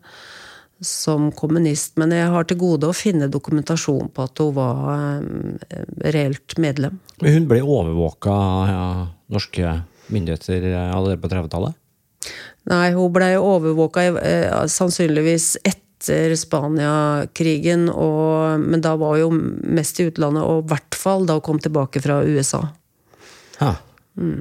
som 0.83 1.31
kommunist. 1.33 1.97
Men 1.97 2.11
jeg 2.11 2.31
har 2.33 2.45
til 2.45 2.59
gode 2.59 2.91
å 2.91 2.97
finne 2.97 3.31
dokumentasjon 3.31 4.11
på 4.15 4.27
at 4.27 4.43
hun 4.43 4.55
var 4.59 5.23
eh, 5.23 5.85
reelt 6.11 6.59
medlem. 6.59 6.99
Hun 7.23 7.47
ble 7.51 7.63
overvåka 7.63 8.35
av 8.35 8.73
ja, 8.73 8.89
norske 9.31 9.77
myndigheter 10.11 10.73
eh, 10.73 10.91
allerede 10.95 11.23
på 11.23 11.31
30-tallet? 11.31 11.79
Nei, 12.69 12.91
hun 12.93 13.13
blei 13.15 13.33
overvåka 13.41 14.03
eh, 14.21 14.51
sannsynligvis 14.69 15.57
etter 15.65 16.35
Spania-krigen, 16.37 17.89
og- 17.91 18.61
men 18.61 18.81
da 18.85 18.95
var 18.97 19.17
hun 19.17 19.21
jo 19.21 19.31
mest 19.75 19.99
i 20.01 20.11
utlandet, 20.11 20.43
og 20.45 20.65
i 20.65 20.69
hvert 20.75 20.95
fall 20.95 21.25
da 21.27 21.35
hun 21.39 21.41
kom 21.43 21.59
tilbake 21.59 22.03
fra 22.05 22.21
USA. 22.25 22.63
Ha. 23.59 23.75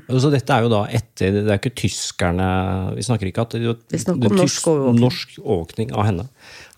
Så 0.09 0.31
dette 0.33 0.49
er 0.49 0.63
jo 0.65 0.69
da 0.69 0.85
etter 0.89 1.31
Det 1.45 1.51
er 1.53 1.59
ikke 1.59 1.75
tyskerne 1.77 2.95
Vi 2.95 3.03
snakker 3.05 3.27
ikke 3.29 3.41
at 3.43 3.49
det, 3.51 3.75
Vi 3.91 3.97
snakker 4.01 4.31
om 4.31 4.35
norsk 4.39 4.65
overvåkning. 4.71 4.99
norsk 5.03 5.35
overvåkning 5.43 5.91
av 5.93 6.05
henne. 6.07 6.25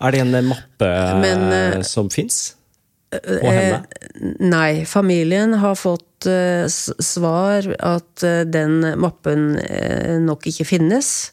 Er 0.02 0.10
det 0.12 0.20
en 0.20 0.34
eh, 0.34 0.42
mappe 0.42 0.90
Men, 1.22 1.46
eh, 1.78 1.80
som 1.82 2.10
fins? 2.10 2.54
På 3.10 3.48
henne? 3.50 3.86
Nei, 4.40 4.84
familien 4.84 5.54
har 5.62 5.74
fått 5.80 6.04
eh, 6.28 6.64
s- 6.68 6.92
svar 7.00 7.66
at 7.78 8.24
eh, 8.26 8.42
den 8.44 8.80
mappen 9.00 9.54
eh, 9.62 10.18
nok 10.20 10.46
ikke 10.50 10.66
finnes. 10.68 11.30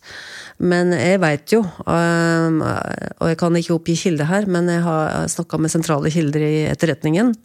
Men 0.58 0.90
jeg 0.96 1.20
veit 1.22 1.54
jo, 1.54 1.60
um, 1.62 2.62
og 2.66 3.28
jeg 3.30 3.38
kan 3.38 3.54
ikke 3.60 3.76
oppgi 3.76 3.94
kilde 4.00 4.26
her, 4.26 4.48
men 4.50 4.66
jeg 4.74 4.82
har 4.82 5.28
snakka 5.30 5.60
med 5.62 5.70
sentrale 5.70 6.10
kilder 6.10 6.42
i 6.42 6.56
etterretningen, 6.72 7.36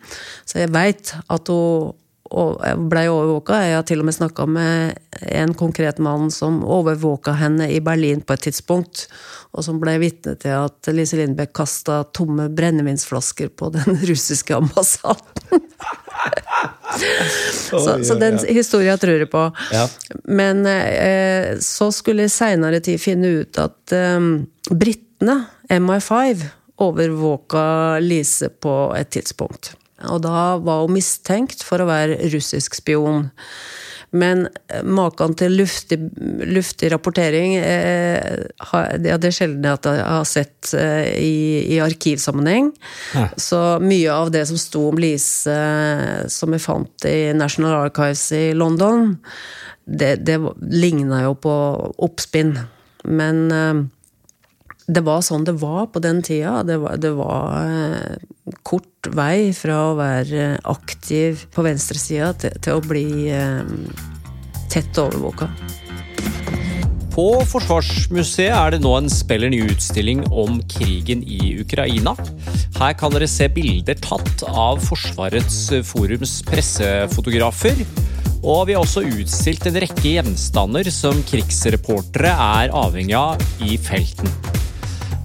så 0.48 0.62
jeg 0.62 0.70
veit 0.72 1.12
at 1.28 1.50
hun 1.52 1.92
blei 2.88 3.06
overvåka. 3.10 3.58
Jeg 3.66 3.76
har 3.76 3.86
til 3.88 4.02
og 4.02 4.08
med 4.08 4.16
snakka 4.16 4.46
med 4.48 4.98
en 5.32 5.54
konkret 5.58 5.98
mann 6.02 6.30
som 6.32 6.62
overvåka 6.64 7.34
henne 7.40 7.68
i 7.72 7.80
Berlin 7.84 8.22
på 8.24 8.36
et 8.36 8.46
tidspunkt, 8.48 9.06
og 9.52 9.64
som 9.66 9.80
ble 9.82 9.98
vitne 10.02 10.34
til 10.40 10.56
at 10.56 10.92
Lise 10.94 11.18
Lindbekk 11.20 11.52
kasta 11.56 12.02
tomme 12.16 12.48
brennevinsflasker 12.52 13.52
på 13.56 13.72
den 13.74 14.00
russiske 14.10 14.56
ambassaden. 14.56 15.66
så, 17.70 18.04
så 18.04 18.14
den 18.20 18.38
historia 18.48 18.96
tror 19.00 19.24
jeg 19.24 19.30
på. 19.32 19.44
Ja. 19.74 19.86
Men 20.24 20.66
eh, 20.66 21.58
så 21.60 21.90
skulle 21.92 22.26
jeg 22.26 22.34
seinere 22.34 22.80
tid 22.84 23.00
finne 23.02 23.36
ut 23.42 23.60
at 23.60 23.94
eh, 23.96 24.18
britene, 24.70 25.38
MI5, 25.72 26.48
overvåka 26.82 27.98
Lise 28.02 28.48
på 28.48 28.74
et 28.98 29.12
tidspunkt. 29.14 29.74
Og 30.10 30.22
da 30.24 30.56
var 30.62 30.84
hun 30.86 30.96
mistenkt 30.96 31.64
for 31.66 31.82
å 31.82 31.88
være 31.88 32.18
russisk 32.32 32.78
spion. 32.78 33.28
Men 34.12 34.44
maken 34.84 35.32
til 35.40 35.54
luftig, 35.56 35.96
luftig 36.44 36.90
rapportering 36.92 37.54
eh, 37.56 38.42
det 39.00 39.08
er 39.14 39.22
det 39.22 39.30
sjelden 39.32 39.70
at 39.70 39.88
jeg 39.88 40.02
har 40.04 40.26
sett 40.28 40.74
eh, 40.76 41.14
i, 41.16 41.38
i 41.72 41.78
arkivsammenheng. 41.80 42.68
Ja. 43.16 43.30
Så 43.40 43.62
mye 43.80 44.12
av 44.12 44.28
det 44.34 44.44
som 44.50 44.60
sto 44.60 44.84
om 44.90 45.00
Lise, 45.00 45.56
som 46.28 46.52
vi 46.52 46.60
fant 46.60 47.08
i 47.08 47.32
National 47.32 47.86
Archives 47.86 48.26
i 48.36 48.44
London, 48.52 49.14
det, 49.88 50.18
det 50.28 50.36
ligna 50.60 51.24
jo 51.24 51.34
på 51.48 51.56
oppspinn. 52.04 52.58
Men 53.08 53.42
eh, 53.48 53.82
det 54.86 55.02
var 55.06 55.22
sånn 55.22 55.44
det 55.46 55.54
var 55.62 55.86
på 55.92 56.02
den 56.02 56.22
tida. 56.26 56.62
Det 56.66 56.78
var, 56.82 56.96
det 56.98 57.12
var 57.14 57.66
eh, 57.66 58.56
kort 58.66 59.10
vei 59.14 59.52
fra 59.56 59.78
å 59.90 59.98
være 59.98 60.56
aktiv 60.70 61.46
på 61.54 61.64
venstresida 61.66 62.32
til, 62.38 62.56
til 62.62 62.78
å 62.78 62.84
bli 62.84 63.30
eh, 63.30 63.62
tett 64.72 64.98
overvåka. 64.98 65.50
På 67.12 67.26
Forsvarsmuseet 67.44 68.54
er 68.56 68.72
det 68.72 68.78
nå 68.80 68.94
en 68.96 69.10
spiller 69.12 69.50
ny 69.52 69.60
utstilling 69.68 70.22
om 70.32 70.62
krigen 70.64 71.20
i 71.28 71.58
Ukraina. 71.60 72.14
Her 72.78 72.96
kan 72.96 73.12
dere 73.12 73.28
se 73.28 73.50
bilder 73.52 74.00
tatt 74.00 74.46
av 74.48 74.80
Forsvarets 74.80 75.58
forums 75.84 76.38
pressefotografer. 76.48 77.84
Og 78.42 78.64
vi 78.66 78.74
har 78.74 78.82
også 78.82 79.04
utstilt 79.20 79.68
en 79.68 79.76
rekke 79.84 80.16
gjenstander 80.16 80.88
som 80.90 81.20
krigsreportere 81.28 82.32
er 82.32 82.72
avhengig 82.74 83.14
av 83.20 83.44
i 83.62 83.76
felten. 83.76 84.32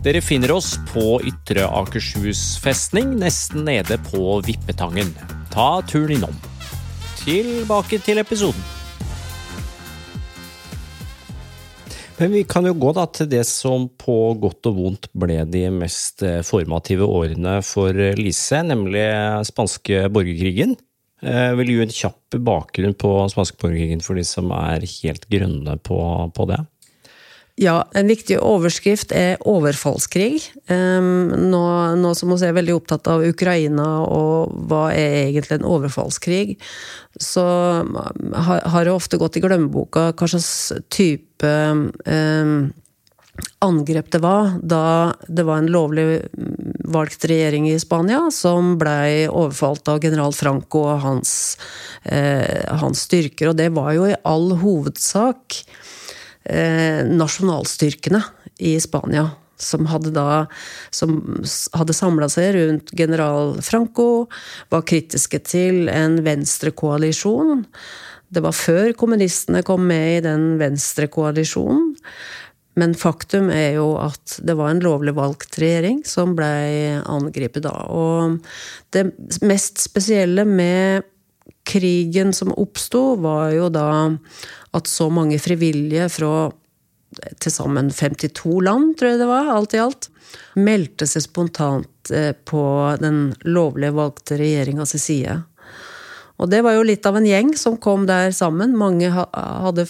Dere 0.08 0.22
finner 0.24 0.54
oss 0.56 0.78
på 0.94 1.18
Ytre 1.28 1.66
Akershus 1.68 2.54
festning, 2.64 3.10
nesten 3.20 3.66
nede 3.68 3.98
på 4.08 4.38
Vippetangen. 4.40 5.10
Ta 5.52 5.82
turen 5.84 6.14
innom. 6.16 6.38
Tilbake 7.20 8.00
til 8.06 8.22
episoden. 8.22 8.62
Men 12.22 12.32
vi 12.38 12.46
kan 12.48 12.70
jo 12.70 12.78
gå 12.80 12.94
da 12.96 13.04
til 13.12 13.28
det 13.34 13.44
som 13.52 13.90
på 14.00 14.16
godt 14.40 14.72
og 14.72 14.80
vondt 14.80 15.12
ble 15.12 15.42
de 15.44 15.66
mest 15.76 16.24
eh, 16.24 16.40
formative 16.40 17.04
årene 17.04 17.58
for 17.68 17.92
Lise, 18.16 18.64
nemlig 18.64 19.04
spanske 19.52 20.06
borgerkrigen. 20.08 20.78
Jeg 21.20 21.52
eh, 21.52 21.60
vil 21.60 21.74
gi 21.74 21.78
en 21.84 21.96
kjapp 22.00 22.40
bakgrunn 22.48 22.96
på 22.96 23.12
spanske 23.36 23.60
borgerkrigen 23.60 24.08
for 24.08 24.16
de 24.16 24.24
som 24.24 24.56
er 24.56 24.88
helt 24.88 25.28
grønne 25.36 25.76
på, 25.84 26.00
på 26.32 26.48
det. 26.48 26.64
Ja, 27.58 27.88
en 27.98 28.06
viktig 28.06 28.36
overskrift 28.38 29.10
er 29.18 29.40
overfallskrig. 29.50 30.44
Nå, 30.70 31.62
nå 31.98 32.12
som 32.14 32.30
vi 32.30 32.38
er 32.46 32.54
veldig 32.54 32.76
opptatt 32.78 33.10
av 33.10 33.24
Ukraina 33.26 33.88
og 34.06 34.54
hva 34.70 34.92
er 34.94 35.24
egentlig 35.24 35.58
en 35.58 35.66
overfallskrig, 35.66 36.60
så 37.18 37.46
har 37.82 38.86
det 38.86 38.94
ofte 38.94 39.18
gått 39.18 39.40
i 39.40 39.42
glemmeboka 39.42 40.12
hva 40.12 40.30
slags 40.30 40.52
type 40.94 41.50
um, 41.50 42.70
angrep 43.66 44.12
det 44.14 44.22
var 44.22 44.54
da 44.62 44.84
det 45.26 45.46
var 45.50 45.64
en 45.64 45.72
lovlig 45.74 46.06
valgt 46.94 47.26
regjering 47.26 47.72
i 47.72 47.80
Spania 47.82 48.28
som 48.34 48.76
blei 48.78 49.26
overfalt 49.26 49.90
av 49.90 50.06
general 50.06 50.34
Franco 50.38 50.86
og 50.94 51.02
hans, 51.02 51.58
eh, 52.04 52.70
hans 52.70 53.02
styrker. 53.10 53.50
Og 53.50 53.58
det 53.58 53.72
var 53.74 53.96
jo 53.98 54.06
i 54.12 54.18
all 54.22 54.52
hovedsak 54.62 55.64
nasjonalstyrkene 56.48 58.22
i 58.64 58.78
Spania. 58.82 59.30
Som 59.58 59.88
hadde 59.90 60.12
da 60.14 60.46
hadde 61.74 61.96
samla 61.98 62.28
seg 62.30 62.52
rundt 62.56 62.92
general 62.98 63.56
Franco, 63.66 64.28
var 64.70 64.86
kritiske 64.86 65.40
til 65.50 65.88
en 65.90 66.20
venstrekoalisjon. 66.26 67.66
Det 68.30 68.44
var 68.44 68.54
før 68.54 68.92
kommunistene 69.00 69.64
kom 69.66 69.88
med 69.90 70.20
i 70.20 70.26
den 70.28 70.46
venstrekoalisjonen. 70.62 71.96
Men 72.78 72.94
faktum 72.94 73.50
er 73.50 73.80
jo 73.80 73.96
at 73.98 74.38
det 74.46 74.54
var 74.60 74.70
en 74.70 74.84
lovlig 74.86 75.16
valgt 75.18 75.58
regjering 75.58 76.04
som 76.06 76.36
blei 76.38 76.94
angrepet 77.02 77.66
da. 77.66 77.74
Og 77.90 78.38
det 78.94 79.08
mest 79.42 79.82
spesielle 79.82 80.46
med 80.46 81.08
krigen 81.68 82.36
som 82.38 82.54
oppsto, 82.54 83.16
var 83.20 83.52
jo 83.56 83.72
da 83.74 83.90
at 84.78 84.90
så 84.90 85.10
mange 85.14 85.40
frivillige 85.42 86.08
fra 86.14 86.50
til 87.42 87.54
sammen 87.54 87.90
52 87.94 88.62
land, 88.66 88.96
tror 88.98 89.14
jeg 89.14 89.22
det 89.22 89.30
var, 89.30 89.52
alt 89.52 89.76
i 89.76 89.82
alt, 89.82 90.10
meldte 90.60 91.08
seg 91.10 91.24
spontant 91.24 92.12
eh, 92.14 92.34
på 92.36 92.64
den 93.02 93.32
lovlig 93.48 93.94
valgte 93.96 94.38
regjeringas 94.40 94.96
side. 95.02 95.40
Og 96.38 96.52
det 96.52 96.62
var 96.66 96.76
jo 96.78 96.86
litt 96.86 97.06
av 97.10 97.18
en 97.18 97.26
gjeng 97.26 97.56
som 97.58 97.80
kom 97.82 98.06
der 98.10 98.30
sammen. 98.36 98.76
Mange 98.78 99.10
hadde 99.10 99.88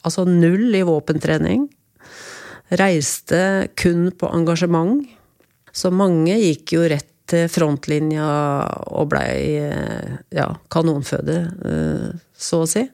altså 0.00 0.24
null 0.24 0.72
i 0.72 0.84
våpentrening. 0.86 1.66
Reiste 2.80 3.68
kun 3.76 4.08
på 4.16 4.30
engasjement. 4.32 5.04
Så 5.72 5.92
mange 5.92 6.38
gikk 6.40 6.72
jo 6.78 6.86
rett 6.88 7.10
til 7.28 7.50
frontlinja 7.52 8.28
og 8.88 9.10
blei 9.12 9.58
eh, 9.60 10.14
ja, 10.32 10.48
kanonføde, 10.72 11.36
eh, 11.68 12.06
så 12.32 12.62
å 12.64 12.70
si. 12.70 12.86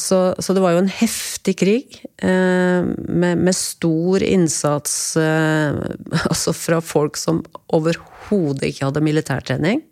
Så, 0.00 0.18
så, 0.38 0.54
det 0.54 0.62
var 0.64 0.74
jo 0.74 0.82
en 0.82 0.92
heftig 0.92 1.56
krig, 1.60 1.98
eh, 2.22 2.84
med, 2.84 3.40
med, 3.40 3.56
stor 3.56 4.22
innsats 4.22 5.16
eh, 5.20 5.74
altså 6.30 6.54
fra 6.56 6.80
folk 6.84 7.18
som 7.20 7.42
overhodet 7.74 8.70
ikke 8.70 8.88
hadde 8.88 9.04
militærtrening. 9.04 9.82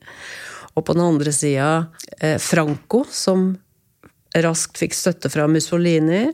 Og 0.73 0.87
på 0.87 0.97
den 0.97 1.05
andre 1.05 1.35
sida 1.37 1.73
eh, 2.19 2.39
Franco, 2.41 3.05
som 3.11 3.53
raskt 4.33 4.81
fikk 4.81 4.97
støtte 4.97 5.33
fra 5.33 5.45
Mussolini, 5.51 6.25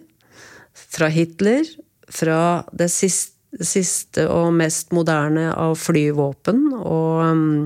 fra 0.79 1.09
Hitler, 1.11 1.66
fra 2.09 2.62
det 2.77 2.92
siste 2.94 3.35
siste 3.64 4.27
og 4.29 4.53
mest 4.57 4.92
moderne 4.92 5.51
av 5.57 5.77
flyvåpen. 5.81 6.66
Og 6.79 7.23
mm, 7.38 7.62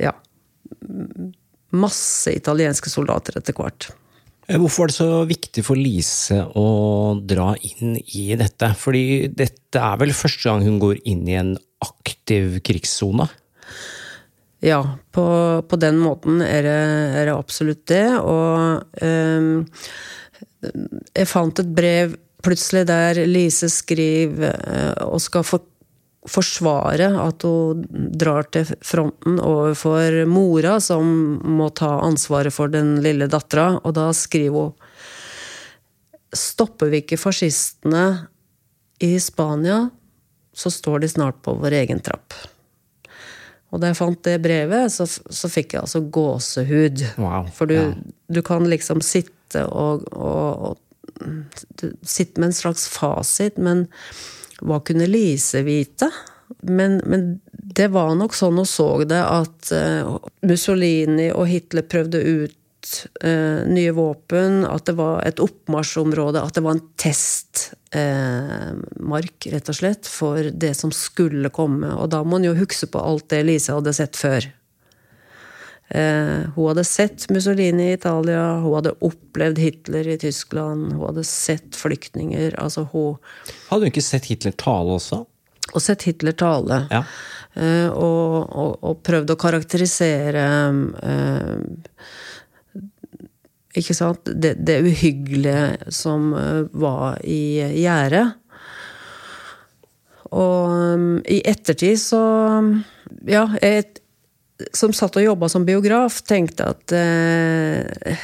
ja 0.00 0.14
Masse 1.76 2.32
italienske 2.32 2.88
soldater 2.88 3.36
etter 3.36 3.52
hvert. 3.52 3.90
Eh, 4.48 4.56
hvorfor 4.56 4.86
var 4.86 4.90
det 4.90 4.96
så 4.96 5.08
viktig 5.28 5.64
for 5.66 5.78
Lise 5.78 6.40
å 6.56 6.66
dra 7.20 7.52
inn 7.68 7.98
i 8.00 8.30
dette? 8.38 8.72
Fordi 8.80 9.28
dette 9.28 9.82
er 9.82 10.00
vel 10.00 10.16
første 10.16 10.48
gang 10.48 10.64
hun 10.64 10.80
går 10.82 11.02
inn 11.04 11.26
i 11.28 11.36
en 11.36 11.54
aktiv 11.84 12.58
krigssone? 12.64 13.28
Ja, 14.64 14.80
på, 15.14 15.24
på, 15.68 15.78
den 15.78 16.00
måten 16.02 16.40
er 16.42 16.64
det, 16.66 16.78
er 17.20 17.28
det 17.28 17.34
absolutt 17.36 17.84
det. 17.92 18.06
Og 18.18 18.80
um, 19.04 19.66
jeg 21.12 21.30
fant 21.30 21.62
et 21.62 21.76
brev 21.76 22.16
plutselig 22.42 22.86
der 22.88 23.20
Lise 23.28 23.68
skriver 23.70 24.56
uh, 24.64 25.12
og 25.12 25.22
skal 25.22 25.46
for, 25.46 25.62
forsvare 26.30 27.08
at 27.22 27.44
hun 27.46 27.84
drar 27.90 28.48
til 28.54 28.68
fronten 28.84 29.38
overfor 29.42 30.22
mora, 30.30 30.78
som 30.80 31.38
må 31.58 31.70
ta 31.76 31.98
ansvaret 32.04 32.54
for 32.54 32.72
den 32.72 32.98
lille 33.04 33.28
dattera, 33.30 33.78
og 33.82 33.96
da 33.98 34.10
skriver 34.16 34.70
hun 34.70 34.76
Stopper 36.28 36.90
vi 36.92 36.98
ikke 37.00 37.16
fascistene 37.16 38.28
i 39.00 39.14
Spania, 39.22 39.86
så 40.52 40.68
står 40.70 41.00
de 41.00 41.08
snart 41.08 41.38
på 41.40 41.54
vår 41.56 41.78
egen 41.78 42.02
trapp. 42.04 42.34
Og 43.68 43.80
da 43.80 43.90
jeg 43.90 43.98
fant 43.98 44.20
det 44.24 44.38
brevet, 44.44 44.92
så, 44.92 45.06
så 45.08 45.50
fikk 45.52 45.74
jeg 45.74 45.84
altså 45.84 46.02
gåsehud. 46.04 47.04
Wow. 47.20 47.48
For 47.54 47.70
du, 47.70 47.76
ja. 47.78 47.88
du, 48.32 48.42
kan 48.44 48.68
liksom 48.68 49.00
sitte 49.04 49.64
og, 49.68 50.04
og, 50.12 50.68
og 50.68 50.84
Sitte 52.06 52.38
med 52.38 52.52
en 52.52 52.54
slags 52.54 52.84
fasit, 52.92 53.56
men 53.58 53.88
hva 54.64 54.80
kunne 54.84 55.06
Lise 55.06 55.62
vite? 55.66 56.10
Men, 56.62 57.00
men, 57.04 57.40
det 57.52 57.88
var 57.94 58.14
nok 58.16 58.34
sånn 58.34 58.58
hun 58.58 58.66
så 58.66 59.04
det 59.06 59.20
at 59.20 59.70
uh, 59.76 60.16
Mussolini 60.48 61.28
og 61.30 61.46
Hitler 61.50 61.84
prøvde 61.86 62.18
ut 62.24 62.56
eh, 63.22 63.60
nye 63.68 63.92
våpen, 63.94 64.64
at 64.66 64.86
det 64.88 64.96
var 64.98 65.22
et 65.28 65.38
oppmarsjområde, 65.42 66.40
at 66.42 66.54
det 66.56 66.64
var 66.64 66.72
en 66.76 66.88
testmark, 66.98 67.76
eh, 69.46 69.52
rett 69.54 69.68
og 69.68 69.76
slett, 69.76 70.06
for 70.10 70.50
det 70.50 70.74
som 70.78 70.90
skulle 70.94 71.50
komme. 71.54 71.92
Og 71.94 72.10
da 72.14 72.24
må 72.24 72.36
en 72.40 72.48
jo 72.48 72.56
huske 72.58 72.86
på 72.90 72.98
alt 73.02 73.28
det 73.30 73.44
Lise 73.46 73.76
hadde 73.76 73.92
sett 73.94 74.16
før. 74.18 74.48
Hun 75.88 76.66
hadde 76.68 76.82
sett 76.84 77.22
Mussolini 77.32 77.86
i 77.88 77.94
Italia, 77.96 78.42
hun 78.60 78.74
hadde 78.76 78.92
opplevd 79.00 79.60
Hitler 79.62 80.10
i 80.12 80.18
Tyskland, 80.20 80.92
hun 80.92 81.06
hadde 81.06 81.24
sett 81.24 81.78
flyktninger. 81.78 82.58
Altså 82.60 82.84
hun 82.92 83.16
Hadde 83.70 83.86
hun 83.86 83.92
ikke 83.94 84.04
sett 84.04 84.28
Hitler 84.28 84.52
tale 84.60 84.98
også? 84.98 85.22
og 85.74 85.84
sett 85.84 86.06
Hitler 86.08 86.36
tale. 86.38 86.82
Ja. 86.92 87.02
Uh, 87.58 87.88
og, 87.90 88.34
og, 88.48 88.74
og, 88.86 89.00
prøvd 89.06 89.32
å 89.32 89.38
karakterisere 89.40 90.44
uh, 90.70 91.56
Ikke 93.78 93.96
sant? 93.96 94.28
Det, 94.28 94.54
det, 94.62 94.78
uhyggelige 94.86 95.92
som 95.94 96.30
var 96.72 97.18
i 97.26 97.58
gjerdet. 97.80 98.26
Og 100.28 100.70
um, 100.70 101.10
i 101.24 101.40
ettertid 101.46 101.98
så 102.02 102.22
Ja, 103.28 103.46
jeg 103.62 103.97
som 104.74 104.92
satt 104.96 105.16
og 105.18 105.24
jobba 105.24 105.48
som 105.50 105.66
biograf, 105.66 106.20
tenkte 106.26 106.66
at 106.72 106.94
eh, 106.96 108.22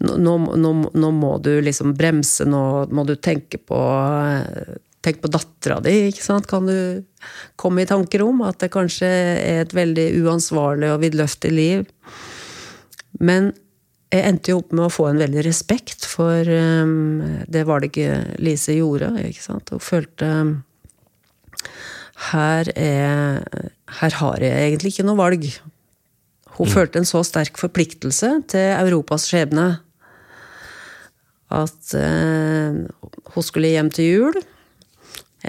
nå, 0.06 0.36
nå, 0.56 0.72
nå, 0.94 1.10
må 1.12 1.32
du 1.44 1.52
liksom 1.64 1.94
bremse, 1.98 2.46
nå 2.48 2.62
må 2.90 3.06
du 3.08 3.16
tenke 3.16 3.60
på 3.62 3.80
Tenk 5.00 5.22
på 5.22 5.30
dattera 5.32 5.78
di, 5.80 5.94
ikke 6.10 6.20
sant? 6.20 6.44
Kan 6.44 6.66
du 6.68 7.06
komme 7.56 7.80
i 7.80 7.88
tanker 7.88 8.20
om 8.20 8.42
at 8.44 8.58
det 8.60 8.68
kanskje 8.74 9.08
er 9.08 9.62
et 9.62 9.72
veldig 9.72 10.04
uansvarlig 10.20 10.90
og 10.92 10.98
vidløftig 11.00 11.52
liv? 11.56 11.86
Men 13.16 13.48
jeg 14.12 14.26
endte 14.28 14.52
jo 14.52 14.58
opp 14.60 14.74
med 14.74 14.84
å 14.84 14.92
få 14.92 15.06
en 15.08 15.22
veldig 15.22 15.46
respekt 15.46 16.04
for 16.04 16.44
um, 16.52 17.22
det 17.48 17.64
valget 17.64 18.36
Lise 18.44 18.76
gjorde. 18.76 19.08
ikke 19.24 19.46
sant? 19.46 19.72
Hun 19.72 19.80
følte 19.80 20.28
her, 22.30 22.70
er, 22.76 23.70
her 23.98 24.16
har 24.20 24.42
jeg 24.44 24.70
egentlig 24.70 24.94
ikke 24.94 25.06
noe 25.08 25.18
valg. 25.18 25.46
Hun 26.56 26.68
mm. 26.68 26.72
følte 26.72 27.00
en 27.00 27.08
så 27.08 27.22
sterk 27.26 27.58
forpliktelse 27.60 28.32
til 28.50 28.74
Europas 28.76 29.26
skjebne 29.30 29.68
at 31.50 31.94
eh, 31.98 32.76
hun 33.34 33.46
skulle 33.46 33.72
hjem 33.72 33.90
til 33.94 34.10
jul. 34.10 34.38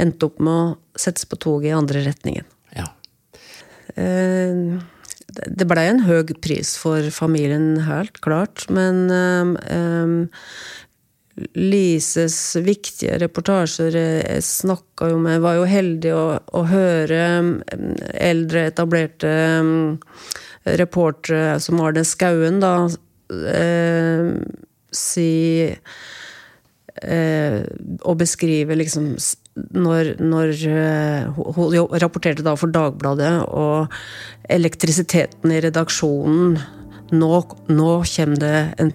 Endte 0.01 0.29
opp 0.29 0.39
med 0.41 0.53
å 0.53 0.99
settes 0.99 1.27
på 1.29 1.37
toget 1.41 1.71
i 1.71 1.77
andre 1.77 2.01
retningen. 2.07 2.47
Ja. 2.77 2.87
Eh, 3.99 4.81
det 5.31 5.67
blei 5.69 5.85
en 5.87 6.03
høy 6.07 6.33
pris 6.43 6.73
for 6.79 7.05
familien, 7.13 7.75
helt 7.85 8.19
klart, 8.23 8.65
men 8.73 9.05
um, 9.07 10.15
Lises 11.57 12.37
viktige 12.63 13.17
reportasjer 13.21 13.95
jeg 13.97 14.43
snakka 14.45 15.09
jo 15.11 15.19
med 15.21 15.41
Var 15.43 15.57
jo 15.59 15.67
heldig 15.69 16.13
å, 16.15 16.23
å 16.39 16.61
høre 16.69 17.21
eldre, 18.13 18.67
etablerte 18.71 19.31
um, 19.61 19.97
reportere 20.63 21.59
som 21.63 21.81
Arne 21.81 22.03
Skauen, 22.05 22.59
da, 22.61 22.75
eh, 23.49 24.27
si 24.93 25.31
eh, 27.01 27.61
Å 28.01 28.15
beskrive 28.19 28.77
liksom 28.77 29.15
når, 29.75 30.13
når 30.21 30.51
Hun 31.35 31.97
rapporterte 31.99 32.45
da 32.45 32.53
for 32.55 32.71
Dagbladet, 32.71 33.33
og 33.49 33.91
elektrisiteten 34.53 35.51
i 35.51 35.59
redaksjonen 35.65 36.55
nå, 37.11 37.31
nå, 37.71 37.91
kommer 38.15 38.41
det 38.41 38.55
en 38.81 38.91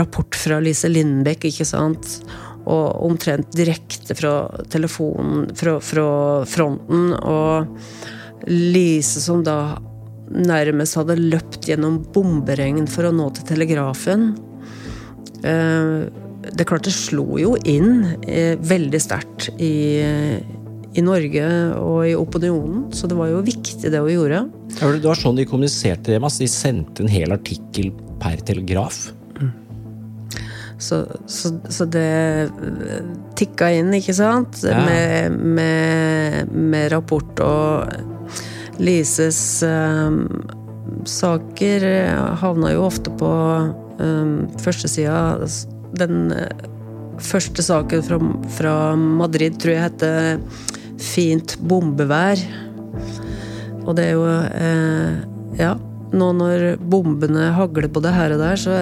rapport 0.00 0.36
fra 0.38 0.60
Lise 0.64 0.90
Lindbekk, 0.90 1.48
ikke 1.50 1.66
sant? 1.68 2.18
Og 2.64 3.04
omtrent 3.04 3.52
direkte 3.56 4.16
fra 4.16 4.34
telefonen, 4.72 5.50
fra, 5.56 5.76
fra 5.84 6.08
fronten. 6.48 7.12
Og 7.20 8.48
Lise 8.48 9.22
som 9.24 9.44
da 9.44 9.76
nærmest 10.34 10.96
hadde 10.98 11.18
løpt 11.20 11.68
gjennom 11.68 12.00
bomberegn 12.14 12.88
for 12.90 13.08
å 13.08 13.14
nå 13.14 13.28
til 13.36 13.48
telegrafen. 13.52 14.30
Eh, 15.44 16.24
det 16.44 16.66
klart 16.68 16.88
det 16.88 16.92
slo 16.96 17.38
jo 17.40 17.54
inn 17.68 18.16
eh, 18.28 18.56
veldig 18.60 19.00
sterkt 19.00 19.50
i 19.60 19.74
i 20.94 21.02
Norge 21.02 21.44
og 21.80 22.06
i 22.06 22.14
opinionen. 22.16 22.86
Så 22.94 23.08
det 23.10 23.18
var 23.18 23.30
jo 23.32 23.42
viktig, 23.44 23.90
det 23.90 24.00
hun 24.00 24.12
gjorde. 24.12 24.44
Ja, 24.78 24.90
det 24.92 25.08
var 25.08 25.18
sånn 25.18 25.38
de 25.38 25.46
kommuniserte 25.48 26.14
det, 26.14 26.20
De 26.22 26.50
sendte 26.50 27.04
en 27.04 27.12
hel 27.12 27.34
artikkel 27.34 27.90
per 28.22 28.42
telegraf. 28.46 29.08
Mm. 29.40 29.52
Så, 30.78 31.04
så, 31.30 31.54
så, 31.70 31.86
det 31.86 32.08
eh, 32.50 33.08
tikka 33.38 33.70
inn, 33.74 33.94
ikke 33.96 34.16
sant? 34.16 34.62
Ja. 34.66 34.84
Med, 34.86 35.38
med, 35.38 36.52
med, 36.52 36.90
rapport 36.94 37.42
og 37.44 38.82
Lises 38.82 39.62
um, 39.62 40.24
saker 41.06 41.84
havna 42.40 42.72
jo 42.74 42.86
ofte 42.88 43.12
på 43.18 43.30
um, 44.02 44.38
førstesida. 44.62 45.46
Den 45.94 46.32
første 47.22 47.62
saken 47.62 48.02
fra, 48.02 48.18
fra 48.56 48.74
Madrid 48.98 49.60
tror 49.62 49.76
jeg 49.76 49.84
heter 49.84 50.72
fint 51.00 51.56
bombevær. 51.64 52.40
Og 53.84 53.94
det 53.98 54.08
er 54.08 54.14
jo 54.16 54.28
eh, 54.28 55.22
Ja, 55.58 55.74
nå 56.14 56.30
når 56.38 56.64
bombene 56.82 57.50
hagler 57.56 57.88
både 57.92 58.12
her 58.14 58.34
og 58.34 58.42
der, 58.42 58.58
så 58.58 58.76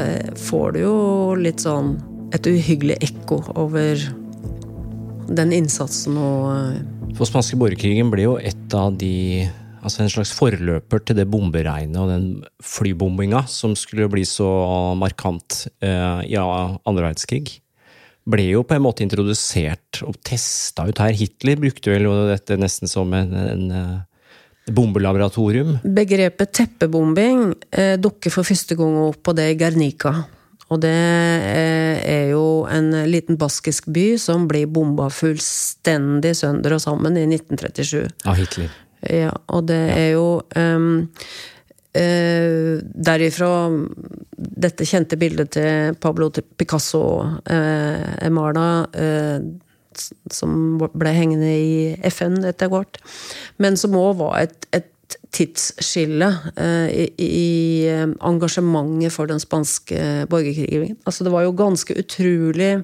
får 0.48 0.76
du 0.76 0.82
jo 0.84 0.96
litt 1.40 1.64
sånn 1.64 1.96
et 2.32 2.48
uhyggelig 2.48 2.96
ekko 3.04 3.42
over 3.60 4.00
den 5.32 5.52
innsatsen 5.56 6.16
og 6.20 6.52
eh, 6.52 6.78
For 7.16 7.28
spanske 7.28 7.58
borgerkrigen 7.60 8.12
ble 8.12 8.28
jo 8.28 8.38
et 8.40 8.76
av 8.76 8.94
de 9.00 9.48
Altså 9.82 10.04
en 10.04 10.12
slags 10.12 10.30
forløper 10.30 11.00
til 11.02 11.16
det 11.18 11.24
bomberegnet 11.26 11.98
og 11.98 12.06
den 12.12 12.26
flybombinga 12.62 13.40
som 13.50 13.72
skulle 13.74 14.06
bli 14.12 14.22
så 14.22 14.46
markant 14.94 15.64
eh, 15.82 16.20
i 16.30 16.36
andre 16.38 17.08
verdenskrig 17.08 17.56
ble 18.28 18.46
jo 18.52 18.62
på 18.66 18.76
en 18.76 18.84
måte 18.84 19.04
introdusert 19.04 20.02
og 20.06 20.18
testa 20.26 20.86
ut 20.88 21.00
her. 21.02 21.14
Hitler 21.16 21.60
brukte 21.60 21.94
vel 21.94 22.08
dette 22.30 22.58
nesten 22.60 22.90
som 22.90 23.12
en, 23.16 23.32
en, 23.34 23.64
eh, 23.70 24.70
bombelaboratorium. 24.72 25.80
Begrepet 25.82 26.52
teppebombing 26.54 27.48
eh, 27.70 27.96
dukker 27.98 28.34
for 28.34 28.46
første 28.46 28.78
gang 28.78 29.00
opp 29.08 29.22
på 29.26 29.34
det 29.38 29.50
i 29.50 29.58
Guernica. 29.58 30.14
Og 30.72 30.80
det 30.84 30.92
eh, 30.92 31.98
er 32.08 32.30
jo 32.32 32.64
en 32.70 32.92
liten 33.10 33.36
baskisk 33.40 33.90
by 33.92 34.06
som 34.22 34.46
blir 34.48 34.70
bomba 34.70 35.10
fullstendig 35.12 36.36
sønder 36.38 36.78
og 36.78 36.84
sammen 36.84 37.18
i 37.18 37.26
1937. 37.26 38.06
Av 38.30 38.38
Hitler. 38.38 38.70
Ja, 39.02 39.32
og 39.50 39.66
det 39.66 39.82
er 39.90 40.12
jo 40.14 40.26
um, 40.54 41.08
Eh, 41.92 42.80
derifra 42.80 43.68
dette 44.42 44.86
kjente 44.88 45.18
bildet 45.20 45.54
til 45.56 45.98
Pablo 46.02 46.30
Picasso, 46.30 47.02
eh, 47.46 48.26
eh, 48.26 49.38
som 50.32 50.56
ble 50.78 51.12
hengende 51.12 51.52
i 51.52 52.10
FN 52.10 52.42
etter 52.48 52.70
hvert, 52.72 52.98
men 53.58 53.76
som 53.76 53.96
òg 53.98 54.16
var 54.22 54.40
et, 54.40 54.66
et 54.72 54.88
tidsskille 55.32 56.28
eh, 56.56 56.88
i, 56.92 57.06
i, 57.18 57.86
eh, 57.90 58.06
engasjementet 58.28 59.12
for 59.12 59.30
den 59.30 59.40
spanske 59.42 60.26
borgerkrigen. 60.32 60.96
Altså, 61.06 61.24
det 61.24 61.32
var 61.32 61.46
jo 61.46 61.56
ganske 61.56 61.96
utrolig 61.98 62.74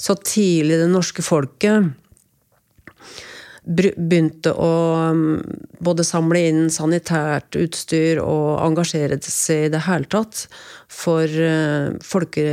så 0.00 0.16
tidlig 0.16 0.78
det 0.80 0.88
norske 0.90 1.22
folket 1.22 1.90
begynte 3.64 4.52
å 4.56 4.70
mm, 5.12 5.34
både 5.84 6.04
samle 6.06 6.42
inn 6.48 6.62
sanitært 6.72 7.58
utstyr 7.60 8.22
og 8.22 8.60
engasjere 8.64 9.18
seg 9.22 9.66
i 9.66 9.72
det 9.74 9.84
hele 9.84 10.08
tatt 10.10 10.46
for 10.90 11.28
eh, 11.28 11.92
folke, 12.04 12.46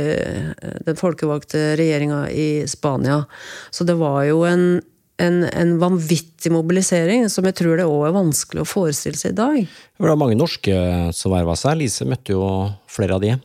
den 0.86 1.00
folkevalgte 1.00 1.72
regjeringa 1.80 2.26
i 2.30 2.48
Spania. 2.68 3.22
Så 3.70 3.88
det 3.88 3.96
var 3.98 4.22
jo 4.28 4.44
en, 4.48 4.80
en, 5.16 5.42
en, 5.48 5.74
vanvittig 5.80 6.52
mobilisering 6.54 7.28
som 7.32 7.48
jeg 7.48 7.58
tror 7.62 7.80
det 7.80 7.88
òg 7.88 8.08
er 8.10 8.16
vanskelig 8.16 8.64
å 8.64 8.68
forestille 8.68 9.18
seg 9.18 9.34
i 9.34 9.40
dag. 9.40 9.60
Det 9.64 10.06
var 10.06 10.20
mange 10.20 10.38
norske 10.38 10.76
som 11.16 11.34
verva 11.34 11.56
seg. 11.58 11.80
Lise 11.80 12.08
møtte 12.08 12.36
jo 12.36 12.46
flere 12.90 13.16
av 13.16 13.24
de. 13.24 13.36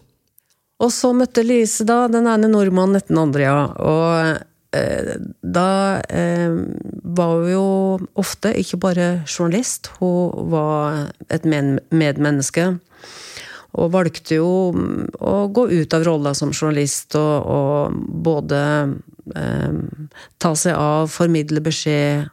Og 0.83 0.91
så 0.91 1.13
møtte 1.15 1.45
Lise 1.45 1.85
da 1.87 2.05
den 2.11 2.27
ene 2.27 2.49
nordmannen 2.51 2.99
etter 2.99 3.13
den 3.13 3.23
andre, 3.23 3.45
ja. 3.47 3.59
Og 3.79 4.49
da 4.73 6.01
eh, 6.09 6.53
var 7.03 7.35
hun 7.37 7.51
jo 7.51 7.65
ofte 8.19 8.53
ikke 8.57 8.79
bare 8.81 9.07
journalist, 9.27 9.91
hun 9.99 10.49
var 10.53 11.11
et 11.29 11.45
medmenneske. 11.45 12.71
Og 13.73 13.89
valgte 13.93 14.37
jo 14.37 14.49
å 15.17 15.37
gå 15.49 15.63
ut 15.71 15.93
av 15.97 16.05
rolla 16.05 16.35
som 16.37 16.51
journalist 16.53 17.15
og, 17.17 17.47
og 17.49 17.95
både 18.25 18.59
eh, 19.33 19.79
ta 20.37 20.53
seg 20.57 20.77
av, 20.77 21.09
formidle 21.09 21.63
beskjed, 21.65 22.29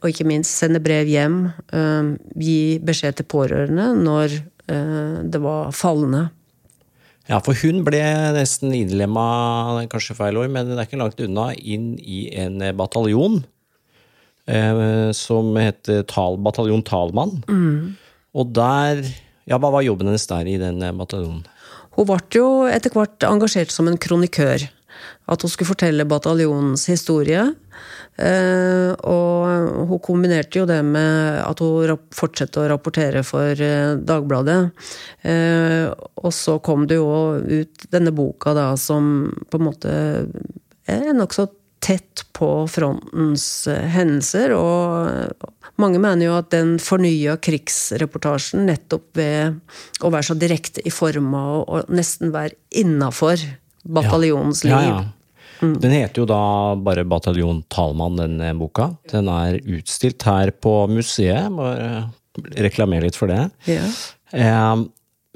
og 0.00 0.08
ikke 0.08 0.24
minst 0.28 0.56
sende 0.56 0.80
brev 0.80 1.10
hjem. 1.12 1.42
Eh, 1.76 2.14
gi 2.40 2.60
beskjed 2.84 3.20
til 3.20 3.28
pårørende 3.28 3.90
når 4.00 4.38
eh, 4.38 5.20
det 5.28 5.42
var 5.44 5.76
fallende. 5.76 6.28
Ja, 7.28 7.42
for 7.44 7.56
hun 7.60 7.82
ble 7.84 8.00
nesten 8.32 8.72
innlemma, 8.72 9.84
kanskje 9.92 10.16
feil 10.16 10.38
ord, 10.40 10.48
men 10.52 10.70
det 10.70 10.78
er 10.78 10.88
ikke 10.88 11.00
langt 11.00 11.20
unna, 11.20 11.50
inn 11.52 11.92
i 12.00 12.22
en 12.40 12.62
bataljon 12.78 13.42
eh, 14.48 15.10
som 15.16 15.52
heter 15.60 16.06
Tal, 16.08 16.40
Bataljon 16.40 16.84
Talmann. 16.88 17.42
Mm. 17.48 17.96
Og 18.38 18.54
der 18.56 19.04
Ja, 19.48 19.56
hva 19.56 19.70
var 19.72 19.80
jobben 19.80 20.10
hennes 20.10 20.26
der 20.28 20.44
i 20.44 20.58
den 20.60 20.82
bataljonen? 20.98 21.46
Hun 21.96 22.06
ble 22.06 22.18
jo 22.36 22.48
etter 22.68 22.92
hvert 22.92 23.24
engasjert 23.24 23.72
som 23.72 23.88
en 23.88 23.96
kronikør. 23.96 24.66
At 25.28 25.44
hun 25.44 25.52
skulle 25.52 25.72
fortelle 25.72 26.06
bataljonens 26.08 26.86
historie. 26.90 27.42
Eh, 28.18 28.92
og 29.06 29.86
hun 29.90 30.00
kombinerte 30.02 30.58
jo 30.58 30.66
det 30.66 30.80
med 30.82 31.38
at 31.44 31.60
hun 31.62 31.92
fortsatte 32.14 32.64
å 32.64 32.70
rapportere 32.72 33.22
for 33.26 33.52
eh, 33.54 33.94
Dagbladet. 33.94 34.58
Eh, 35.22 35.86
og 36.18 36.34
så 36.34 36.58
kom 36.64 36.88
det 36.90 36.98
jo 36.98 37.38
ut 37.38 37.86
denne 37.92 38.14
boka 38.14 38.56
da 38.58 38.72
som 38.80 39.28
på 39.50 39.60
en 39.60 39.68
måte 39.68 39.94
er 40.88 41.14
nokså 41.14 41.46
tett 41.84 42.24
på 42.34 42.48
frontens 42.66 43.68
hendelser, 43.70 44.50
og 44.56 45.78
mange 45.78 46.00
mener 46.02 46.26
jo 46.26 46.34
at 46.34 46.50
den 46.50 46.74
fornya 46.82 47.36
krigsreportasjen 47.38 48.66
nettopp 48.66 49.06
ved 49.18 49.60
å 50.02 50.10
være 50.10 50.26
så 50.26 50.36
direkte 50.38 50.82
i 50.82 50.90
forma 50.90 51.44
og, 51.62 51.92
nesten 51.94 52.34
være 52.34 52.58
innafor 52.82 53.38
bataljonens 53.88 54.64
liv. 54.66 54.74
Ja, 54.74 54.82
ja. 54.84 54.98
Mm. 55.58 55.74
Den 55.82 55.94
heter 55.96 56.22
jo 56.22 56.26
da 56.30 56.42
bare 56.86 57.02
Bataljon 57.08 57.64
Talmann, 57.72 58.18
den 58.20 58.60
boka. 58.60 58.92
Den 59.10 59.30
er 59.32 59.58
utstilt 59.58 60.22
her 60.28 60.52
på 60.54 60.74
museet. 60.92 61.50
Bare 61.56 62.04
reklamere 62.62 63.08
litt 63.08 63.18
for 63.18 63.30
det. 63.32 63.48
Ja. 63.66 63.88
Eh, 64.30 64.84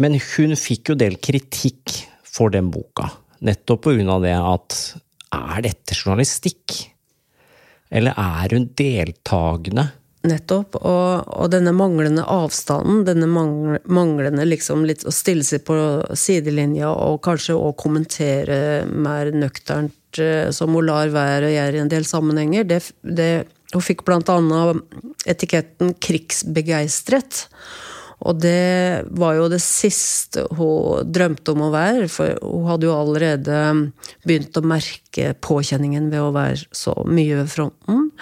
men 0.03 0.19
hun 0.37 0.55
fikk 0.59 0.93
jo 0.93 0.99
del 0.99 1.19
kritikk 1.23 1.97
for 2.23 2.55
den 2.55 2.71
boka. 2.73 3.11
Nettopp 3.43 3.91
av 3.91 4.23
det 4.23 4.37
at 4.39 4.79
er 5.33 5.65
dette 5.65 5.97
journalistikk? 5.97 6.77
Eller 7.93 8.15
er 8.17 8.55
hun 8.55 8.71
deltakende? 8.79 9.91
Nettopp. 10.23 10.77
Og, 10.79 11.25
og, 11.27 11.49
denne 11.51 11.73
manglende 11.75 12.23
avstanden, 12.31 13.03
denne 13.09 13.27
manglende 13.27 14.47
liksom 14.47 14.85
litt 14.87 15.03
å 15.03 15.15
stille 15.15 15.43
seg 15.47 15.65
på 15.67 15.77
sidelinja 16.19 16.93
og 16.93 17.19
kanskje 17.27 17.57
å 17.59 17.73
kommentere 17.79 18.85
mer 18.87 19.33
nøkternt, 19.35 20.21
eh, 20.23 20.53
som 20.55 20.77
hun 20.77 20.87
lar 20.87 21.11
være 21.15 21.49
å 21.49 21.55
gjøre 21.57 21.81
i 21.81 21.83
en 21.83 21.91
del 21.91 22.07
sammenhenger, 22.07 22.69
det, 22.71 22.81
det, 23.03 23.31
hun 23.75 23.83
fikk 23.83 24.07
blant 24.07 24.31
annet 24.31 25.27
etiketten 25.27 25.97
'krigsbegeistret'. 25.99 27.49
Og 28.23 28.39
det 28.39 29.03
var 29.19 29.35
jo 29.35 29.49
det 29.51 29.59
siste 29.65 30.45
hun 30.55 31.09
drømte 31.11 31.57
om 31.57 31.65
å 31.67 31.73
være, 31.75 32.07
for 32.07 32.37
hun 32.39 32.69
hadde 32.71 32.87
jo 32.87 32.95
allerede 32.95 33.63
begynt 34.23 34.59
å 34.59 34.63
merke 34.63 35.33
påkjenningen 35.43 36.07
ved 36.13 36.23
å 36.23 36.35
være 36.35 36.69
så 36.71 36.95
mye 37.03 37.41
ved 37.41 37.51
fronten. 37.51 38.13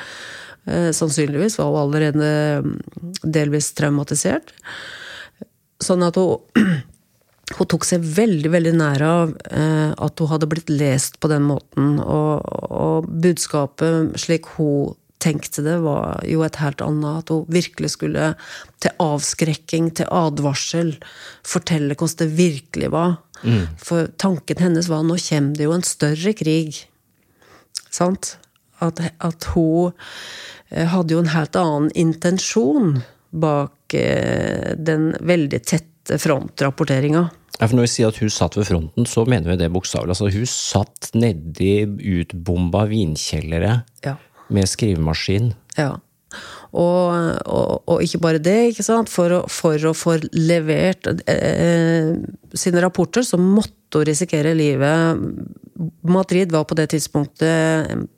Eh, 0.70 0.90
sannsynligvis 0.94 1.58
var 1.58 1.72
hun 1.72 1.80
allerede 1.82 2.30
mm, 2.64 2.78
delvis 3.22 3.72
traumatisert. 3.78 4.54
Sånn 5.82 6.04
at 6.06 6.18
hun, 6.20 6.38
hun 7.58 7.70
tok 7.70 7.86
seg 7.88 8.04
veldig 8.04 8.52
veldig 8.52 8.74
nær 8.78 9.04
av 9.06 9.34
eh, 9.50 9.90
at 9.90 10.22
hun 10.22 10.30
hadde 10.30 10.50
blitt 10.50 10.70
lest 10.72 11.18
på 11.20 11.30
den 11.32 11.46
måten. 11.48 11.96
Og, 12.04 12.46
og 12.70 13.10
budskapet, 13.10 14.14
slik 14.20 14.50
hun 14.56 14.94
tenkte 15.20 15.64
det, 15.66 15.76
var 15.84 16.22
jo 16.24 16.44
et 16.46 16.60
helt 16.62 16.84
annet. 16.84 17.24
At 17.24 17.32
hun 17.34 17.48
virkelig 17.52 17.94
skulle 17.96 18.34
til 18.80 18.94
avskrekking, 19.02 19.90
til 19.98 20.08
advarsel, 20.08 20.94
fortelle 21.46 21.96
hvordan 21.96 22.22
det 22.22 22.38
virkelig 22.38 22.92
var. 22.94 23.18
Mm. 23.42 23.66
For 23.80 24.08
tanken 24.20 24.60
hennes 24.60 24.88
var 24.92 25.04
nå 25.06 25.16
kommer 25.24 25.56
det 25.56 25.66
jo 25.66 25.74
en 25.76 25.86
større 25.86 26.36
krig. 26.36 26.84
Sant? 27.90 28.36
At, 28.80 29.00
at 29.20 29.50
hun 29.52 29.92
hadde 30.70 31.16
jo 31.16 31.22
en 31.22 31.32
helt 31.32 31.56
annen 31.58 31.90
intensjon 31.98 33.00
bak 33.30 33.94
eh, 33.94 34.74
den 34.78 35.12
veldig 35.20 35.62
tette 35.66 36.18
frontrapporteringa. 36.18 37.28
Ja, 37.60 37.68
for 37.68 37.76
når 37.76 37.86
vi 37.86 37.92
sier 37.92 38.10
at 38.10 38.20
hun 38.22 38.32
satt 38.32 38.56
ved 38.56 38.68
fronten, 38.70 39.06
så 39.06 39.26
mener 39.28 39.52
vi 39.52 39.58
det 39.60 39.70
bokstavelig. 39.74 40.14
Altså, 40.14 40.30
hun 40.32 40.48
satt 40.48 41.10
nedi 41.18 41.82
utbomba 42.20 42.86
vinkjellere 42.90 43.74
ja. 44.06 44.14
med 44.48 44.70
skrivemaskin. 44.70 45.52
Ja. 45.76 45.92
Og, 46.70 47.10
og, 47.50 47.82
og, 47.90 47.96
ikke 48.04 48.20
bare 48.22 48.40
det, 48.42 48.56
ikke 48.70 48.86
sant. 48.86 49.10
For 49.12 49.34
å, 49.34 49.42
for 49.50 49.90
å 49.90 49.94
få 49.96 50.16
levert 50.38 51.10
eh, 51.28 52.14
sine 52.54 52.84
rapporter, 52.84 53.26
så 53.26 53.38
måtte 53.40 54.00
hun 54.00 54.08
risikere 54.08 54.54
livet. 54.56 55.20
Madrid 56.06 56.54
var 56.54 56.64
på 56.70 56.78
det 56.78 56.92
tidspunktet 56.94 58.08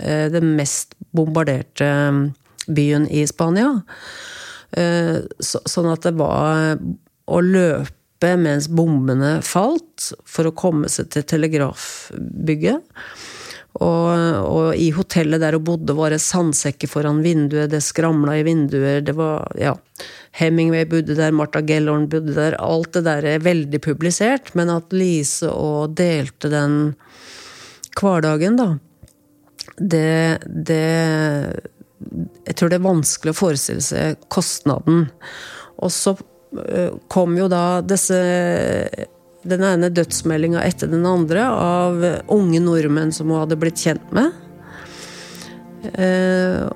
eh, 0.00 0.26
det 0.32 0.42
mest 0.44 0.96
bombarderte 1.14 1.88
um, 2.08 2.22
byen 2.68 3.08
i 3.10 3.26
Spania. 3.26 3.82
Eh, 4.76 5.24
sånn 5.40 5.88
at 5.92 6.04
det 6.04 6.14
var 6.18 6.76
å 7.28 7.40
løpe 7.44 8.34
mens 8.40 8.68
bombene 8.68 9.38
falt, 9.46 10.10
for 10.26 10.48
å 10.48 10.56
komme 10.56 10.90
seg 10.92 11.10
til 11.14 11.26
telegrafbygget. 11.28 12.82
Og, 13.78 14.08
og, 14.42 14.72
i 14.74 14.88
hotellet 14.90 15.42
der 15.42 15.54
hun 15.54 15.66
bodde, 15.68 15.94
var 15.94 16.10
det 16.10 16.18
sandsekker 16.24 16.90
foran 16.90 17.20
vinduet, 17.22 17.70
det 17.70 17.82
skramla 17.84 18.38
i 18.40 18.46
vinduer, 18.46 19.02
det 19.04 19.14
var 19.18 19.46
Ja. 19.60 19.76
Hemingway 20.38 20.84
bodde 20.86 21.16
der, 21.18 21.32
Martha 21.34 21.62
Gellorn 21.66 22.08
bodde 22.10 22.34
der. 22.36 22.54
Alt 22.62 22.92
det 22.94 23.04
der 23.06 23.24
er 23.26 23.42
veldig 23.42 23.80
publisert, 23.82 24.52
men 24.54 24.70
at 24.70 24.92
Lise 24.94 25.50
og 25.50 25.96
delte 25.98 26.50
den 26.52 26.76
hverdagen, 27.98 28.58
da 28.58 28.68
det, 29.78 30.38
det 30.46 30.84
Jeg 32.46 32.56
tror 32.56 32.70
det 32.70 32.78
er 32.78 32.86
vanskelig 32.86 33.34
å 33.34 33.38
forestille 33.38 33.84
seg 33.84 34.18
kostnaden. 34.32 35.06
Og 35.78 35.92
så 35.94 36.16
eh, 36.66 36.90
kom 37.12 37.36
jo 37.38 37.48
da 37.52 37.80
disse 37.86 38.18
den 39.48 39.62
ene 39.64 39.90
dødsmeldinga 39.94 40.64
etter 40.66 40.90
den 40.90 41.06
andre 41.08 41.46
av 41.48 42.02
unge 42.34 42.60
nordmenn 42.60 43.14
som 43.14 43.30
hun 43.30 43.42
hadde 43.42 43.58
blitt 43.60 43.80
kjent 43.80 44.12
med. 44.14 44.34
Eh, 45.94 46.66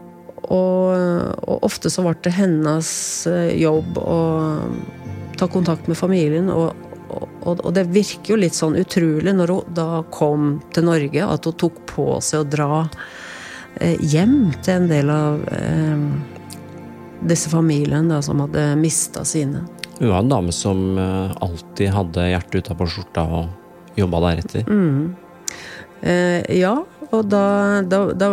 og, 0.42 0.92
og, 1.42 1.58
ofte 1.66 1.90
så 1.90 2.04
ble 2.06 2.14
det 2.24 2.34
hennes 2.36 2.90
eh, 3.30 3.52
jobb 3.62 3.98
å 3.98 4.20
ta 5.38 5.48
kontakt 5.50 5.88
med 5.90 5.98
familien 5.98 6.50
og, 6.52 6.76
og, 7.12 7.60
og, 7.60 7.70
det 7.76 7.86
virker 7.92 8.34
jo 8.34 8.40
litt 8.40 8.56
sånn 8.56 8.78
utrolig 8.80 9.34
når 9.36 9.52
hun 9.54 9.74
da 9.76 10.02
kom 10.14 10.56
til 10.74 10.86
Norge, 10.88 11.26
at 11.26 11.48
hun 11.48 11.58
tok 11.60 11.82
på 11.90 12.06
seg 12.24 12.44
å 12.44 12.48
dra 12.48 12.70
eh, 13.80 13.98
hjem 14.00 14.52
til 14.62 14.74
en 14.78 14.90
del 14.90 15.12
av 15.12 15.42
eh, 15.52 16.06
disse 17.28 17.52
familiene 17.52 18.16
da, 18.16 18.22
som 18.24 18.42
hadde 18.44 18.72
mista 18.80 19.24
sine. 19.28 19.64
Hun 19.98 20.10
var 20.10 20.22
en 20.22 20.32
dame 20.32 20.54
som 20.54 20.98
eh, 20.98 21.34
alltid 21.44 21.92
hadde 21.94 22.30
hjertet 22.32 22.62
utapå 22.64 22.88
skjorta 22.90 23.26
og 23.40 23.98
jobba 23.98 24.22
deretter. 24.28 24.66
Mm. 24.66 25.12
Eh, 26.02 26.40
ja, 26.58 26.76
og 27.12 27.28
da, 27.30 27.44
da, 27.86 28.06
da, 28.16 28.30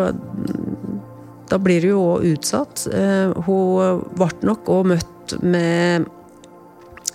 da 1.50 1.60
blir 1.62 1.86
hun 1.86 1.92
jo 1.92 2.06
òg 2.16 2.30
utsatt. 2.34 2.88
Eh, 2.94 3.36
hun 3.46 4.06
ble 4.18 4.32
nok 4.50 4.72
òg 4.72 4.94
møtt 4.96 5.36
med 5.44 6.08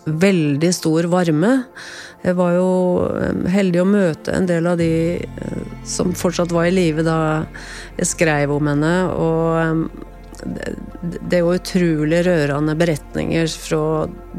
veldig 0.05 0.71
stor 0.75 1.09
varme. 1.13 1.53
Jeg 2.25 2.37
var 2.39 2.55
jo 2.57 2.69
heldig 3.53 3.81
å 3.83 3.89
møte 3.89 4.33
en 4.33 4.49
del 4.49 4.67
av 4.69 4.79
de 4.81 4.91
eh, 5.21 5.63
som 5.89 6.15
fortsatt 6.17 6.53
var 6.55 6.69
i 6.69 6.75
live 6.75 7.05
da 7.05 7.19
jeg 7.99 8.11
skrev 8.15 8.53
om 8.55 8.71
henne. 8.71 8.93
Og 9.13 9.89
det 10.45 11.39
er 11.39 11.43
jo 11.45 11.57
utrolig 11.57 12.23
rørende 12.27 12.77
beretninger 12.81 13.49
fra 13.49 13.83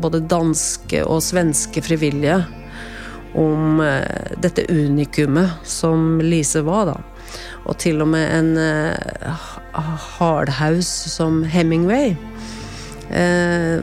både 0.02 0.24
danske 0.30 1.04
og 1.06 1.24
svenske 1.26 1.84
frivillige 1.86 2.40
om 3.38 3.82
eh, 3.86 4.34
dette 4.42 4.66
unikumet 4.72 5.66
som 5.68 6.18
Lise 6.24 6.66
var, 6.66 6.94
da. 6.94 6.98
Og 7.66 7.78
til 7.82 8.02
og 8.06 8.12
med 8.14 8.30
en 8.30 8.52
hardhaus 9.74 10.90
som 11.10 11.42
Hemingway. 11.50 12.14
Uh, 13.10 13.82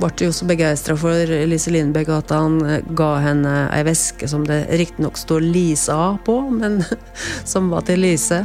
ble 0.00 0.26
jo 0.26 0.32
så 0.34 0.46
begeistra 0.48 0.96
for 0.98 1.30
Lise 1.48 1.72
Lindbekk 1.74 2.10
at 2.14 2.32
han 2.34 2.58
eh, 2.66 2.82
ga 2.96 3.10
henne 3.24 3.54
ei 3.74 3.84
veske 3.86 4.28
som 4.30 4.44
det 4.48 4.64
riktignok 4.80 5.18
står 5.20 5.44
Lisa 5.44 6.16
på, 6.26 6.38
men 6.50 6.82
som 7.52 7.70
var 7.72 7.86
til 7.88 8.02
Lise. 8.04 8.42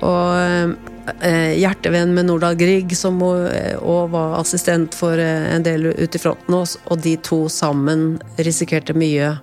Og 0.00 0.74
eh, 1.22 1.52
hjertevenn 1.58 2.14
med 2.16 2.28
Nordahl 2.28 2.58
Grieg, 2.60 2.94
som 2.98 3.20
òg 3.24 3.46
eh, 3.50 4.08
var 4.14 4.38
assistent 4.40 4.96
for 4.96 5.18
en 5.18 5.66
del 5.66 5.90
ute 5.92 6.18
i 6.18 6.22
fronten, 6.22 6.56
hos, 6.56 6.78
og 6.88 7.02
de 7.04 7.16
to 7.22 7.44
sammen 7.52 8.16
risikerte 8.38 8.96
mye. 8.96 9.34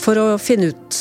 For 0.00 0.18
å 0.20 0.26
finne 0.40 0.74
ut 0.74 0.98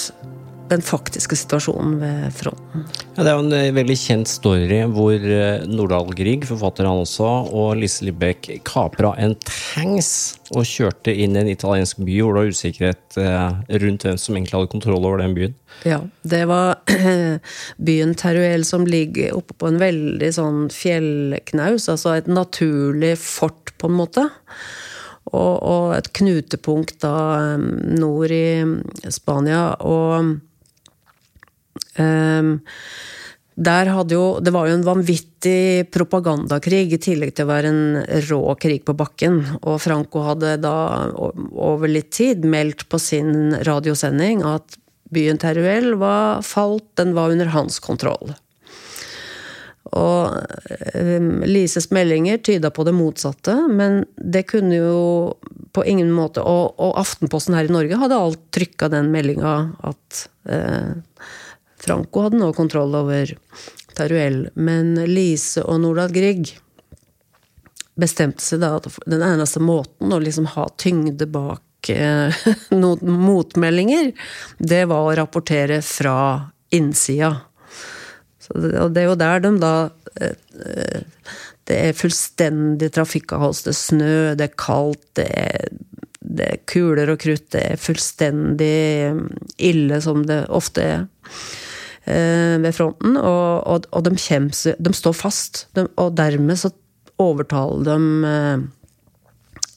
den 0.70 0.84
faktiske 0.86 1.38
situasjonen 1.40 1.98
ved 2.02 2.34
fronten. 2.36 2.86
Ja, 3.16 3.24
det 3.24 3.32
er 3.32 3.38
jo 3.38 3.46
en 3.46 3.56
eh, 3.58 3.70
veldig 3.76 3.96
kjent 4.00 4.30
story 4.30 4.82
hvor 4.94 5.16
eh, 5.18 5.66
Nordahl 5.70 6.12
Grieg, 6.18 6.46
forfatter 6.48 6.88
han 6.88 7.02
også, 7.02 7.28
og 7.50 7.80
Lise 7.80 8.06
Libekk 8.08 8.52
kapra 8.68 9.16
en 9.22 9.36
tanks 9.46 10.12
og 10.54 10.66
kjørte 10.66 11.14
inn 11.14 11.38
i 11.38 11.44
en 11.44 11.52
italiensk 11.52 12.02
by 12.02 12.20
hvor 12.22 12.38
det 12.38 12.44
var 12.44 12.54
usikkerhet 12.56 13.20
eh, 13.22 13.80
rundt 13.84 14.06
hvem 14.06 14.20
som 14.22 14.38
egentlig 14.38 14.58
hadde 14.58 14.74
kontroll 14.74 15.08
over 15.10 15.24
den 15.24 15.38
byen. 15.38 15.56
Ja, 15.88 16.02
det 16.22 16.44
var 16.50 16.80
byen 17.90 18.14
Teruel 18.20 18.66
som 18.68 18.86
ligger 18.90 19.38
oppe 19.38 19.58
på 19.58 19.70
en 19.70 19.80
veldig 19.82 20.34
sånn 20.36 20.68
fjellknaus, 20.74 21.90
altså 21.92 22.18
et 22.18 22.30
naturlig 22.30 23.16
fort, 23.22 23.74
på 23.80 23.88
en 23.88 23.96
måte. 23.96 24.26
Og, 25.30 25.56
og 25.62 25.92
et 25.94 26.10
knutepunkt 26.18 26.98
da 27.04 27.56
nord 27.56 28.34
i 28.34 29.12
Spania. 29.14 29.62
Og 29.86 30.40
der 33.60 33.90
hadde 33.92 34.16
jo, 34.16 34.40
Det 34.40 34.54
var 34.56 34.70
jo 34.70 34.78
en 34.78 34.86
vanvittig 34.88 35.92
propagandakrig, 35.92 36.94
i 36.96 37.02
tillegg 37.02 37.34
til 37.36 37.48
å 37.48 37.52
være 37.52 37.72
en 37.74 37.82
rå 38.30 38.42
krig 38.56 38.86
på 38.88 38.96
bakken. 38.96 39.42
Og 39.60 39.82
Franco 39.84 40.24
hadde 40.24 40.56
da 40.64 40.76
over 41.20 41.92
litt 41.92 42.12
tid 42.16 42.46
meldt 42.48 42.88
på 42.88 43.00
sin 43.04 43.58
radiosending 43.68 44.46
at 44.48 44.80
Byen 45.12 45.40
Teruel 45.42 45.96
var 46.00 46.44
falt, 46.46 46.86
den 46.96 47.16
var 47.18 47.34
under 47.34 47.52
hans 47.52 47.82
kontroll. 47.84 48.32
Og 49.90 50.38
eh, 50.94 51.18
Lises 51.50 51.90
meldinger 51.92 52.38
tyda 52.46 52.70
på 52.70 52.86
det 52.86 52.94
motsatte, 52.94 53.56
men 53.74 54.04
det 54.16 54.46
kunne 54.52 54.78
jo 54.78 55.00
på 55.74 55.84
ingen 55.86 56.10
måte 56.14 56.42
Og, 56.42 56.76
og 56.82 56.98
Aftenposten 56.98 57.54
her 57.58 57.68
i 57.68 57.74
Norge 57.74 57.98
hadde 58.02 58.18
alt 58.18 58.42
trykka 58.54 58.90
den 58.94 59.12
meldinga 59.14 59.56
at 59.86 60.24
eh, 60.50 60.94
Franco 61.90 62.22
hadde 62.22 62.38
nå 62.38 62.52
kontroll 62.54 62.94
over 62.94 63.32
Teruel. 63.98 64.44
Men 64.54 64.94
Lise 65.10 65.64
og 65.66 65.80
Nordahl 65.82 66.14
Grieg 66.14 66.52
bestemte 68.00 68.46
seg 68.46 68.62
da 68.62 68.76
at 68.78 68.86
den 69.10 69.24
eneste 69.26 69.62
måten 69.64 70.14
å 70.14 70.20
liksom 70.22 70.52
ha 70.54 70.68
tyngde 70.78 71.26
bak 71.34 71.90
eh, 71.90 72.38
noen 72.84 73.18
motmeldinger, 73.26 74.14
det 74.60 74.84
var 74.92 75.08
å 75.08 75.18
rapportere 75.18 75.82
fra 75.82 76.20
innsida. 76.70 77.34
Det, 78.54 78.76
og 78.82 78.94
det 78.94 79.02
er 79.02 79.10
jo 79.10 79.18
der 79.20 79.44
de 79.44 79.52
da 79.62 79.74
eh, 80.22 81.02
Det 81.70 81.76
er 81.90 81.98
fullstendig 81.98 82.94
trafikkavholds. 82.94 83.66
Det 83.66 83.74
er 83.74 83.82
snø, 83.82 84.18
det 84.38 84.46
er 84.46 84.60
kaldt, 84.62 85.08
det 85.18 85.28
er, 85.34 85.74
det 86.22 86.54
er 86.54 86.62
kuler 86.70 87.10
og 87.14 87.22
krutt. 87.26 87.50
Det 87.54 87.66
er 87.74 87.82
fullstendig 87.82 88.78
ille, 89.58 90.06
som 90.06 90.22
det 90.30 90.44
ofte 90.54 90.86
er 90.86 91.02
eh, 91.02 91.59
ved 92.10 92.76
fronten. 92.76 93.18
Og, 93.18 93.68
og, 93.70 93.88
og 93.94 94.06
de, 94.08 94.16
kjems, 94.18 94.66
de, 94.80 94.94
står 94.96 95.16
fast. 95.18 95.68
De, 95.78 95.86
og 96.02 96.16
dermed 96.18 96.60
så 96.60 96.72
overtaler 97.20 97.86
de 97.86 98.30
eh, 98.30 98.68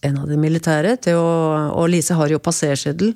en 0.03 0.19
av 0.19 0.31
de 0.31 0.39
militære 0.41 0.97
til 1.05 1.19
å 1.19 1.33
Og 1.79 1.91
Lise 1.93 2.17
har 2.19 2.31
jo 2.33 2.43
passerseddel, 2.43 3.13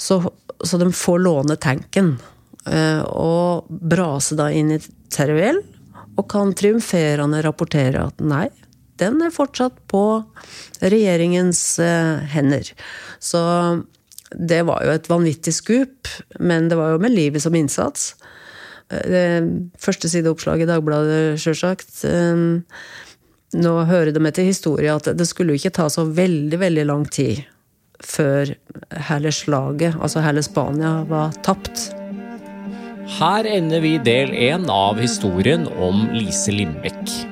så, 0.00 0.20
så, 0.58 0.78
de 0.80 0.90
får 0.94 1.20
låne 1.22 1.56
tanken. 1.60 2.16
Eh, 2.66 3.02
og 3.06 3.68
brase 3.68 4.38
da 4.38 4.50
inn 4.52 4.74
i 4.74 4.80
Teruel, 5.12 5.62
og 6.18 6.26
kan 6.30 6.52
triumferende 6.56 7.42
rapportere 7.46 8.08
at 8.10 8.20
nei, 8.22 8.48
den 9.00 9.22
er 9.24 9.32
fortsatt 9.32 9.78
på 9.88 10.02
regjeringens 10.82 11.62
eh, 11.82 12.26
hender. 12.34 12.72
Så 13.22 13.40
det 14.30 14.60
var 14.68 14.84
jo 14.84 14.92
et 14.94 15.08
vanvittig 15.10 15.54
skup, 15.56 16.10
men 16.38 16.68
det 16.70 16.78
var 16.78 16.94
jo 16.94 17.02
med 17.02 17.14
livet 17.14 17.42
som 17.42 17.56
innsats. 17.56 18.12
Første 18.90 20.10
sideoppslag 20.10 20.64
i 20.64 20.66
Dagbladet, 20.66 21.38
sjølsagt 21.38 22.02
nå 23.58 23.72
hører 23.88 24.12
det 24.14 24.22
med 24.22 24.36
til 24.36 24.46
historie 24.46 24.92
at 24.94 25.08
det 25.16 25.26
skulle 25.26 25.54
jo 25.54 25.60
ikke 25.60 25.74
ta 25.80 25.88
så 25.90 26.04
veldig, 26.06 26.58
veldig 26.60 26.84
lang 26.86 27.06
tid 27.10 27.42
før 28.00 28.54
hele 29.10 29.32
slaget, 29.34 29.96
altså 30.00 30.22
hele 30.24 30.42
Spania, 30.42 31.00
var 31.08 31.34
tapt. 31.44 31.90
Her 33.18 33.44
ender 33.44 33.82
vi 33.82 33.96
del 34.06 34.30
én 34.32 34.70
av 34.72 35.00
historien 35.02 35.66
om 35.82 36.06
Lise 36.14 36.54
Lindbekk. 36.54 37.29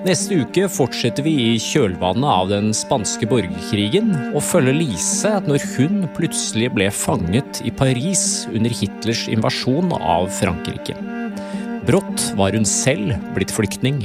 Neste 0.00 0.38
uke 0.40 0.64
fortsetter 0.72 1.26
vi 1.26 1.32
i 1.50 1.56
kjølvannet 1.60 2.24
av 2.24 2.46
den 2.48 2.70
spanske 2.72 3.26
borgerkrigen 3.28 4.14
og 4.30 4.40
følger 4.40 4.78
Lise 4.78 5.34
når 5.44 5.60
hun 5.74 6.06
plutselig 6.16 6.70
ble 6.72 6.86
fanget 6.94 7.60
i 7.68 7.72
Paris 7.76 8.46
under 8.48 8.72
Hitlers 8.72 9.26
invasjon 9.28 9.92
av 10.00 10.30
Frankrike. 10.38 10.96
Brått 11.84 12.30
var 12.40 12.56
hun 12.56 12.64
selv 12.64 13.12
blitt 13.36 13.52
flyktning. 13.52 14.00